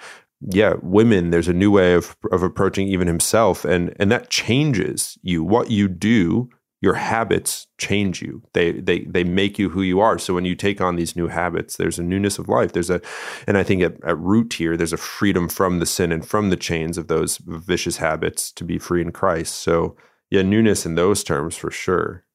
yeah 0.52 0.74
women 0.84 1.32
there's 1.32 1.48
a 1.48 1.54
new 1.54 1.72
way 1.72 1.96
of 1.96 2.16
of 2.32 2.44
approaching 2.44 2.88
even 2.88 3.08
himself 3.08 3.66
and 3.66 3.96
and 4.00 4.12
that 4.12 4.30
changes 4.30 5.18
you 5.24 5.44
what 5.44 5.72
you 5.72 5.88
do 5.88 6.48
your 6.80 6.94
habits 6.94 7.68
change 7.78 8.22
you. 8.22 8.44
They 8.54 8.72
they 8.72 9.00
they 9.00 9.24
make 9.24 9.58
you 9.58 9.70
who 9.70 9.82
you 9.82 10.00
are. 10.00 10.20
So 10.20 10.34
when 10.34 10.46
you 10.46 10.56
take 10.56 10.80
on 10.80 10.96
these 10.96 11.16
new 11.16 11.28
habits 11.28 11.78
there's 11.78 11.98
a 11.98 12.04
newness 12.04 12.38
of 12.38 12.48
life. 12.48 12.74
There's 12.74 12.90
a 12.90 13.02
and 13.48 13.58
i 13.58 13.64
think 13.64 13.82
at, 13.82 14.04
at 14.04 14.18
root 14.20 14.54
here 14.54 14.78
there's 14.78 14.94
a 14.94 14.98
freedom 14.98 15.50
from 15.50 15.80
the 15.80 15.86
sin 15.86 16.12
and 16.12 16.26
from 16.26 16.50
the 16.50 16.58
chains 16.58 16.98
of 16.98 17.08
those 17.08 17.38
vicious 17.38 17.98
habits 17.98 18.52
to 18.54 18.64
be 18.64 18.78
free 18.78 19.02
in 19.02 19.12
christ. 19.12 19.56
So 19.56 19.96
yeah 20.30 20.44
newness 20.44 20.86
in 20.86 20.96
those 20.96 21.24
terms 21.24 21.56
for 21.56 21.72
sure. 21.72 22.26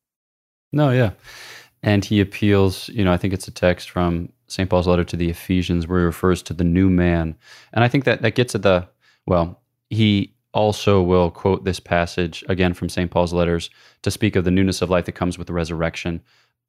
No 0.73 0.91
yeah. 0.91 1.13
And 1.83 2.05
he 2.05 2.21
appeals 2.21 2.89
you 2.89 3.05
know 3.05 3.13
i 3.13 3.17
think 3.17 3.33
it's 3.33 3.49
a 3.49 3.53
text 3.53 3.91
from 3.91 4.33
st 4.49 4.69
paul's 4.69 4.89
letter 4.89 5.05
to 5.05 5.17
the 5.17 5.31
ephesians 5.31 5.87
where 5.87 6.01
he 6.01 6.05
refers 6.05 6.43
to 6.43 6.55
the 6.55 6.65
new 6.65 6.91
man. 6.91 7.37
And 7.73 7.85
i 7.85 7.89
think 7.89 8.05
that 8.05 8.23
that 8.23 8.35
gets 8.35 8.57
at 8.57 8.63
the 8.63 8.89
well 9.25 9.63
he 9.89 10.35
also 10.53 11.03
will 11.03 11.31
quote 11.31 11.65
this 11.65 11.81
passage 11.81 12.45
again 12.49 12.75
from 12.75 12.89
St. 12.89 13.11
Paul's 13.11 13.33
letters 13.33 13.71
to 14.03 14.11
speak 14.11 14.37
of 14.37 14.45
the 14.45 14.51
newness 14.51 14.83
of 14.83 14.91
life 14.91 15.07
that 15.07 15.13
comes 15.13 15.39
with 15.39 15.47
the 15.47 15.53
resurrection. 15.53 16.21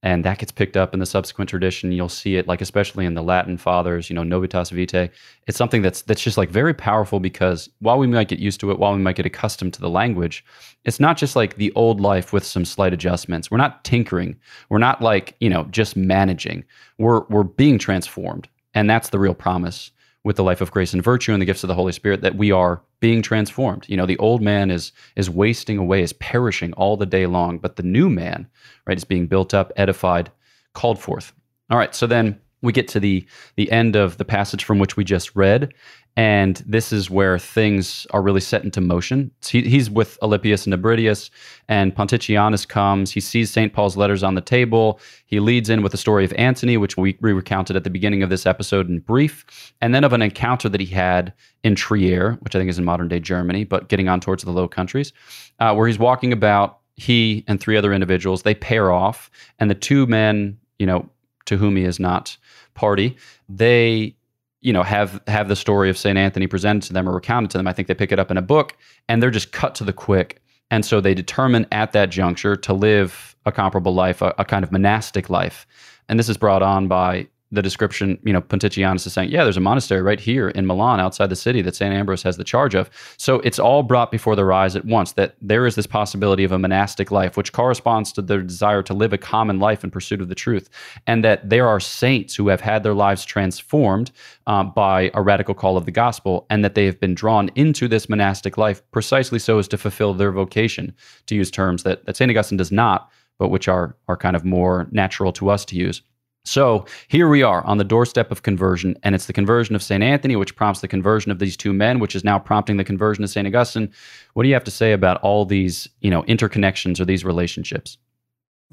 And 0.05 0.25
that 0.25 0.37
gets 0.37 0.51
picked 0.51 0.75
up 0.75 0.93
in 0.93 0.99
the 0.99 1.05
subsequent 1.05 1.49
tradition. 1.49 1.93
You'll 1.93 2.09
see 2.09 2.35
it, 2.35 2.45
like 2.45 2.59
especially 2.59 3.05
in 3.05 3.13
the 3.13 3.23
Latin 3.23 3.57
fathers, 3.57 4.09
you 4.09 4.15
know, 4.15 4.23
Novitas 4.23 4.69
Vitae. 4.69 5.09
It's 5.47 5.57
something 5.57 5.81
that's 5.81 6.01
that's 6.01 6.21
just 6.21 6.37
like 6.37 6.49
very 6.49 6.73
powerful 6.73 7.21
because 7.21 7.69
while 7.79 7.97
we 7.97 8.07
might 8.07 8.27
get 8.27 8.39
used 8.39 8.59
to 8.59 8.71
it, 8.71 8.79
while 8.79 8.93
we 8.93 8.99
might 8.99 9.15
get 9.15 9.25
accustomed 9.25 9.73
to 9.75 9.81
the 9.81 9.89
language, 9.89 10.43
it's 10.83 10.99
not 10.99 11.15
just 11.15 11.37
like 11.37 11.55
the 11.55 11.71
old 11.75 12.01
life 12.01 12.33
with 12.33 12.43
some 12.43 12.65
slight 12.65 12.91
adjustments. 12.93 13.49
We're 13.49 13.57
not 13.57 13.85
tinkering. 13.85 14.35
We're 14.67 14.77
not 14.77 15.01
like 15.01 15.37
you 15.39 15.49
know 15.49 15.63
just 15.71 15.95
managing. 15.95 16.65
We're 16.97 17.21
we're 17.29 17.43
being 17.43 17.79
transformed, 17.79 18.49
and 18.73 18.89
that's 18.89 19.07
the 19.07 19.19
real 19.19 19.33
promise 19.33 19.91
with 20.23 20.35
the 20.37 20.43
life 20.43 20.61
of 20.61 20.71
grace 20.71 20.93
and 20.93 21.03
virtue 21.03 21.33
and 21.33 21.41
the 21.41 21.45
gifts 21.45 21.63
of 21.63 21.67
the 21.67 21.75
Holy 21.75 21.91
Spirit 21.91 22.21
that 22.21 22.35
we 22.35 22.51
are 22.51 22.81
being 22.99 23.21
transformed. 23.21 23.85
You 23.89 23.97
know, 23.97 24.05
the 24.05 24.17
old 24.17 24.41
man 24.41 24.71
is 24.71 24.91
is 25.15 25.29
wasting 25.29 25.77
away, 25.77 26.01
is 26.01 26.13
perishing 26.13 26.73
all 26.73 26.97
the 26.97 27.05
day 27.05 27.25
long, 27.25 27.57
but 27.57 27.75
the 27.75 27.83
new 27.83 28.09
man, 28.09 28.47
right, 28.87 28.97
is 28.97 29.03
being 29.03 29.27
built 29.27 29.53
up, 29.53 29.71
edified, 29.75 30.31
called 30.73 30.99
forth. 30.99 31.33
All 31.69 31.77
right, 31.77 31.93
so 31.93 32.07
then 32.07 32.39
we 32.61 32.71
get 32.71 32.87
to 32.89 32.99
the 32.99 33.25
the 33.55 33.71
end 33.71 33.95
of 33.95 34.17
the 34.17 34.25
passage 34.25 34.63
from 34.63 34.79
which 34.79 34.97
we 34.97 35.03
just 35.03 35.35
read 35.35 35.73
and 36.15 36.63
this 36.67 36.93
is 36.93 37.09
where 37.09 37.39
things 37.39 38.05
are 38.11 38.21
really 38.21 38.41
set 38.41 38.63
into 38.63 38.79
motion. 38.81 39.31
He, 39.43 39.61
he's 39.61 39.89
with 39.89 40.19
Alypius 40.21 40.65
and 40.65 40.73
Nebridius, 40.73 41.31
and 41.67 41.95
Ponticianus 41.95 42.67
comes. 42.67 43.11
He 43.11 43.19
sees 43.19 43.49
St. 43.49 43.73
Paul's 43.73 43.97
letters 43.97 44.21
on 44.21 44.35
the 44.35 44.41
table. 44.41 44.99
He 45.25 45.39
leads 45.39 45.69
in 45.69 45.81
with 45.81 45.91
the 45.91 45.97
story 45.97 46.23
of 46.23 46.31
Antony, 46.33 46.77
which 46.77 46.97
we 46.97 47.17
recounted 47.19 47.75
at 47.75 47.83
the 47.83 47.89
beginning 47.89 48.21
of 48.21 48.29
this 48.29 48.45
episode 48.45 48.89
in 48.89 48.99
brief, 48.99 49.73
and 49.81 49.95
then 49.95 50.03
of 50.03 50.13
an 50.13 50.21
encounter 50.21 50.69
that 50.69 50.79
he 50.79 50.87
had 50.87 51.33
in 51.63 51.73
Trier, 51.73 52.37
which 52.41 52.55
I 52.55 52.59
think 52.59 52.69
is 52.69 52.77
in 52.77 52.85
modern 52.85 53.07
day 53.07 53.19
Germany, 53.19 53.63
but 53.63 53.89
getting 53.89 54.07
on 54.07 54.19
towards 54.19 54.43
the 54.43 54.51
Low 54.51 54.67
Countries, 54.67 55.13
uh, 55.59 55.73
where 55.73 55.87
he's 55.87 55.99
walking 55.99 56.31
about. 56.31 56.79
He 56.95 57.43
and 57.47 57.59
three 57.59 57.75
other 57.75 57.91
individuals 57.91 58.43
they 58.43 58.53
pair 58.53 58.91
off, 58.91 59.31
and 59.57 59.67
the 59.67 59.73
two 59.73 60.05
men, 60.05 60.59
you 60.77 60.85
know, 60.85 61.09
to 61.45 61.57
whom 61.57 61.75
he 61.75 61.85
is 61.85 61.99
not 61.99 62.37
party, 62.75 63.17
they 63.49 64.15
you 64.63 64.73
know 64.73 64.81
have 64.81 65.21
have 65.27 65.47
the 65.49 65.55
story 65.55 65.89
of 65.89 65.97
Saint 65.97 66.17
Anthony 66.17 66.47
presented 66.47 66.87
to 66.87 66.93
them 66.93 67.07
or 67.07 67.13
recounted 67.13 67.51
to 67.51 67.57
them. 67.57 67.67
I 67.67 67.73
think 67.73 67.87
they 67.87 67.93
pick 67.93 68.11
it 68.11 68.19
up 68.19 68.31
in 68.31 68.37
a 68.37 68.41
book 68.41 68.75
and 69.07 69.21
they're 69.21 69.29
just 69.29 69.51
cut 69.51 69.75
to 69.75 69.83
the 69.83 69.93
quick. 69.93 70.41
And 70.71 70.83
so 70.83 71.01
they 71.01 71.13
determine 71.13 71.67
at 71.71 71.91
that 71.91 72.09
juncture 72.09 72.55
to 72.55 72.73
live 72.73 73.35
a 73.45 73.51
comparable 73.51 73.93
life, 73.93 74.21
a, 74.21 74.33
a 74.39 74.45
kind 74.45 74.63
of 74.63 74.71
monastic 74.71 75.29
life. 75.29 75.67
And 76.09 76.17
this 76.17 76.29
is 76.29 76.37
brought 76.37 76.63
on 76.63 76.87
by 76.87 77.27
the 77.53 77.61
description, 77.61 78.17
you 78.25 78.33
know, 78.33 78.41
Ponticianus 78.41 79.05
is 79.05 79.13
saying, 79.13 79.29
yeah, 79.29 79.43
there's 79.43 79.57
a 79.57 79.61
monastery 79.61 80.01
right 80.01 80.19
here 80.19 80.49
in 80.49 80.65
Milan 80.65 80.99
outside 80.99 81.27
the 81.27 81.35
city 81.35 81.61
that 81.61 81.75
St. 81.75 81.93
Ambrose 81.93 82.23
has 82.23 82.35
the 82.35 82.43
charge 82.43 82.73
of. 82.73 82.89
So 83.17 83.39
it's 83.41 83.59
all 83.59 83.83
brought 83.83 84.11
before 84.11 84.35
their 84.35 84.51
eyes 84.51 84.75
at 84.75 84.85
once 84.85 85.11
that 85.13 85.35
there 85.39 85.67
is 85.67 85.75
this 85.75 85.85
possibility 85.85 86.43
of 86.43 86.51
a 86.51 86.57
monastic 86.57 87.11
life, 87.11 87.37
which 87.37 87.53
corresponds 87.53 88.11
to 88.13 88.23
their 88.23 88.41
desire 88.41 88.81
to 88.83 88.93
live 88.93 89.13
a 89.13 89.19
common 89.19 89.59
life 89.59 89.83
in 89.83 89.91
pursuit 89.91 90.19
of 90.19 90.29
the 90.29 90.35
truth. 90.35 90.67
And 91.05 91.23
that 91.23 91.47
there 91.47 91.67
are 91.67 91.79
saints 91.79 92.33
who 92.35 92.47
have 92.47 92.61
had 92.61 92.81
their 92.81 92.95
lives 92.95 93.23
transformed 93.23 94.11
um, 94.47 94.71
by 94.71 95.11
a 95.13 95.21
radical 95.21 95.53
call 95.53 95.77
of 95.77 95.85
the 95.85 95.91
gospel, 95.91 96.47
and 96.49 96.65
that 96.65 96.73
they 96.73 96.85
have 96.85 96.99
been 96.99 97.13
drawn 97.13 97.49
into 97.55 97.87
this 97.87 98.09
monastic 98.09 98.57
life 98.57 98.81
precisely 98.91 99.37
so 99.37 99.59
as 99.59 99.67
to 99.67 99.77
fulfill 99.77 100.15
their 100.15 100.31
vocation, 100.31 100.93
to 101.27 101.35
use 101.35 101.51
terms 101.51 101.83
that, 101.83 102.05
that 102.05 102.17
St. 102.17 102.31
Augustine 102.31 102.57
does 102.57 102.71
not, 102.71 103.09
but 103.37 103.49
which 103.49 103.67
are, 103.67 103.95
are 104.07 104.17
kind 104.17 104.35
of 104.35 104.43
more 104.43 104.87
natural 104.91 105.31
to 105.33 105.49
us 105.49 105.65
to 105.65 105.75
use. 105.75 106.01
So 106.45 106.85
here 107.07 107.29
we 107.29 107.41
are 107.41 107.65
on 107.65 107.77
the 107.77 107.85
doorstep 107.85 108.29
of 108.29 108.43
conversion, 108.43 108.97
and 109.03 109.15
it's 109.15 109.27
the 109.27 109.33
conversion 109.33 109.75
of 109.75 109.83
St. 109.83 110.03
Anthony, 110.03 110.35
which 110.35 110.55
prompts 110.57 110.81
the 110.81 110.89
conversion 110.89 111.31
of 111.31 111.39
these 111.39 111.55
two 111.55 111.71
men, 111.71 111.99
which 111.99 112.15
is 112.15 112.23
now 112.23 112.37
prompting 112.37 112.75
the 112.75 112.83
conversion 112.83 113.23
of 113.23 113.29
St. 113.29 113.47
Augustine. 113.47 113.89
What 114.33 114.43
do 114.43 114.49
you 114.49 114.55
have 114.55 114.63
to 114.65 114.71
say 114.71 114.91
about 114.91 115.21
all 115.21 115.45
these, 115.45 115.87
you 116.01 116.11
know, 116.11 116.23
interconnections 116.23 116.99
or 116.99 117.05
these 117.05 117.23
relationships? 117.23 117.97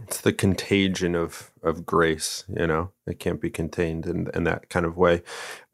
it's 0.02 0.20
the 0.20 0.32
contagion 0.32 1.14
of 1.14 1.50
of 1.62 1.84
grace 1.84 2.44
you 2.56 2.66
know 2.66 2.90
it 3.06 3.18
can't 3.18 3.40
be 3.40 3.50
contained 3.50 4.06
in, 4.06 4.28
in 4.34 4.44
that 4.44 4.68
kind 4.70 4.86
of 4.86 4.96
way 4.96 5.22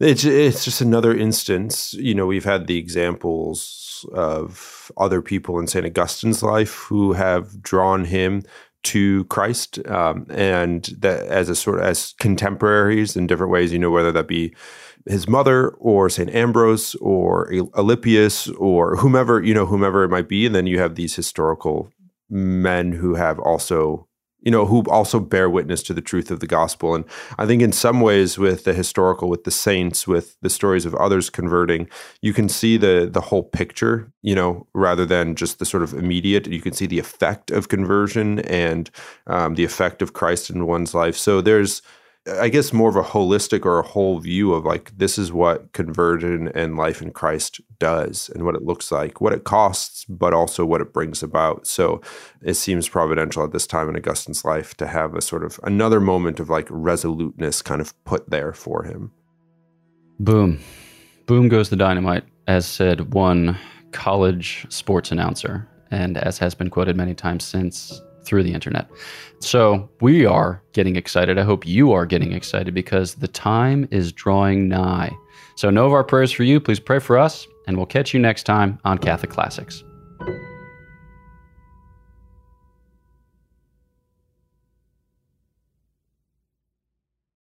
it's 0.00 0.24
it's 0.24 0.64
just 0.64 0.80
another 0.80 1.14
instance 1.14 1.94
you 1.94 2.14
know 2.14 2.26
we've 2.26 2.44
had 2.44 2.66
the 2.66 2.78
examples 2.78 4.04
of 4.12 4.90
other 4.96 5.22
people 5.22 5.58
in 5.58 5.66
st 5.66 5.86
augustine's 5.86 6.42
life 6.42 6.74
who 6.88 7.12
have 7.12 7.62
drawn 7.62 8.04
him 8.04 8.42
to 8.86 9.24
Christ, 9.24 9.84
um, 9.88 10.26
and 10.30 10.84
that 10.98 11.26
as 11.26 11.48
a 11.48 11.54
sort 11.54 11.78
of 11.78 11.84
as 11.84 12.14
contemporaries 12.18 13.16
in 13.16 13.26
different 13.26 13.52
ways. 13.52 13.72
You 13.72 13.78
know, 13.78 13.90
whether 13.90 14.12
that 14.12 14.28
be 14.28 14.54
his 15.06 15.28
mother 15.28 15.70
or 15.78 16.08
Saint 16.08 16.34
Ambrose 16.34 16.94
or 16.96 17.48
Alypius 17.74 18.48
or 18.58 18.96
whomever 18.96 19.42
you 19.42 19.54
know, 19.54 19.66
whomever 19.66 20.04
it 20.04 20.10
might 20.10 20.28
be, 20.28 20.46
and 20.46 20.54
then 20.54 20.66
you 20.66 20.78
have 20.78 20.94
these 20.94 21.14
historical 21.14 21.90
men 22.28 22.92
who 22.92 23.14
have 23.14 23.38
also 23.38 24.08
you 24.46 24.52
know, 24.52 24.64
who 24.64 24.84
also 24.84 25.18
bear 25.18 25.50
witness 25.50 25.82
to 25.82 25.92
the 25.92 26.00
truth 26.00 26.30
of 26.30 26.38
the 26.38 26.46
gospel. 26.46 26.94
And 26.94 27.04
I 27.36 27.46
think 27.46 27.62
in 27.62 27.72
some 27.72 28.00
ways, 28.00 28.38
with 28.38 28.62
the 28.62 28.72
historical, 28.72 29.28
with 29.28 29.42
the 29.42 29.50
saints, 29.50 30.06
with 30.06 30.36
the 30.40 30.48
stories 30.48 30.86
of 30.86 30.94
others 30.94 31.30
converting, 31.30 31.88
you 32.22 32.32
can 32.32 32.48
see 32.48 32.76
the 32.76 33.10
the 33.12 33.22
whole 33.22 33.42
picture, 33.42 34.12
you 34.22 34.36
know, 34.36 34.68
rather 34.72 35.04
than 35.04 35.34
just 35.34 35.58
the 35.58 35.64
sort 35.64 35.82
of 35.82 35.92
immediate. 35.92 36.46
You 36.46 36.62
can 36.62 36.72
see 36.72 36.86
the 36.86 37.00
effect 37.00 37.50
of 37.50 37.68
conversion 37.68 38.38
and 38.38 38.88
um, 39.26 39.56
the 39.56 39.64
effect 39.64 40.00
of 40.00 40.12
Christ 40.12 40.48
in 40.48 40.64
one's 40.64 40.94
life. 40.94 41.16
So 41.16 41.40
there's 41.40 41.82
I 42.28 42.48
guess 42.48 42.72
more 42.72 42.88
of 42.88 42.96
a 42.96 43.02
holistic 43.02 43.64
or 43.64 43.78
a 43.78 43.86
whole 43.86 44.18
view 44.18 44.52
of 44.52 44.64
like 44.64 44.96
this 44.98 45.16
is 45.16 45.32
what 45.32 45.72
conversion 45.72 46.48
and 46.54 46.76
life 46.76 47.00
in 47.00 47.12
Christ 47.12 47.60
does 47.78 48.30
and 48.34 48.44
what 48.44 48.56
it 48.56 48.62
looks 48.62 48.90
like, 48.90 49.20
what 49.20 49.32
it 49.32 49.44
costs, 49.44 50.04
but 50.06 50.34
also 50.34 50.66
what 50.66 50.80
it 50.80 50.92
brings 50.92 51.22
about. 51.22 51.66
So 51.68 52.00
it 52.42 52.54
seems 52.54 52.88
providential 52.88 53.44
at 53.44 53.52
this 53.52 53.66
time 53.66 53.88
in 53.88 53.96
Augustine's 53.96 54.44
life 54.44 54.74
to 54.78 54.88
have 54.88 55.14
a 55.14 55.22
sort 55.22 55.44
of 55.44 55.60
another 55.62 56.00
moment 56.00 56.40
of 56.40 56.50
like 56.50 56.66
resoluteness 56.68 57.62
kind 57.62 57.80
of 57.80 57.94
put 58.04 58.28
there 58.28 58.52
for 58.52 58.82
him. 58.82 59.12
Boom. 60.18 60.58
Boom 61.26 61.48
goes 61.48 61.70
the 61.70 61.76
dynamite, 61.76 62.24
as 62.48 62.66
said 62.66 63.14
one 63.14 63.56
college 63.92 64.66
sports 64.68 65.12
announcer, 65.12 65.68
and 65.90 66.18
as 66.18 66.38
has 66.38 66.54
been 66.54 66.70
quoted 66.70 66.96
many 66.96 67.14
times 67.14 67.44
since 67.44 68.00
through 68.26 68.42
the 68.42 68.52
internet. 68.52 68.90
So 69.40 69.88
we 70.00 70.26
are 70.26 70.62
getting 70.72 70.96
excited. 70.96 71.38
I 71.38 71.44
hope 71.44 71.66
you 71.66 71.92
are 71.92 72.04
getting 72.04 72.32
excited 72.32 72.74
because 72.74 73.14
the 73.14 73.28
time 73.28 73.88
is 73.90 74.12
drawing 74.12 74.68
nigh. 74.68 75.16
So, 75.56 75.70
know 75.70 75.86
of 75.86 75.92
our 75.94 76.04
prayers 76.04 76.32
for 76.32 76.42
you. 76.42 76.60
Please 76.60 76.80
pray 76.80 76.98
for 76.98 77.16
us, 77.16 77.46
and 77.66 77.78
we'll 77.78 77.86
catch 77.86 78.12
you 78.12 78.20
next 78.20 78.42
time 78.42 78.78
on 78.84 78.98
Catholic 78.98 79.30
Classics. 79.30 79.82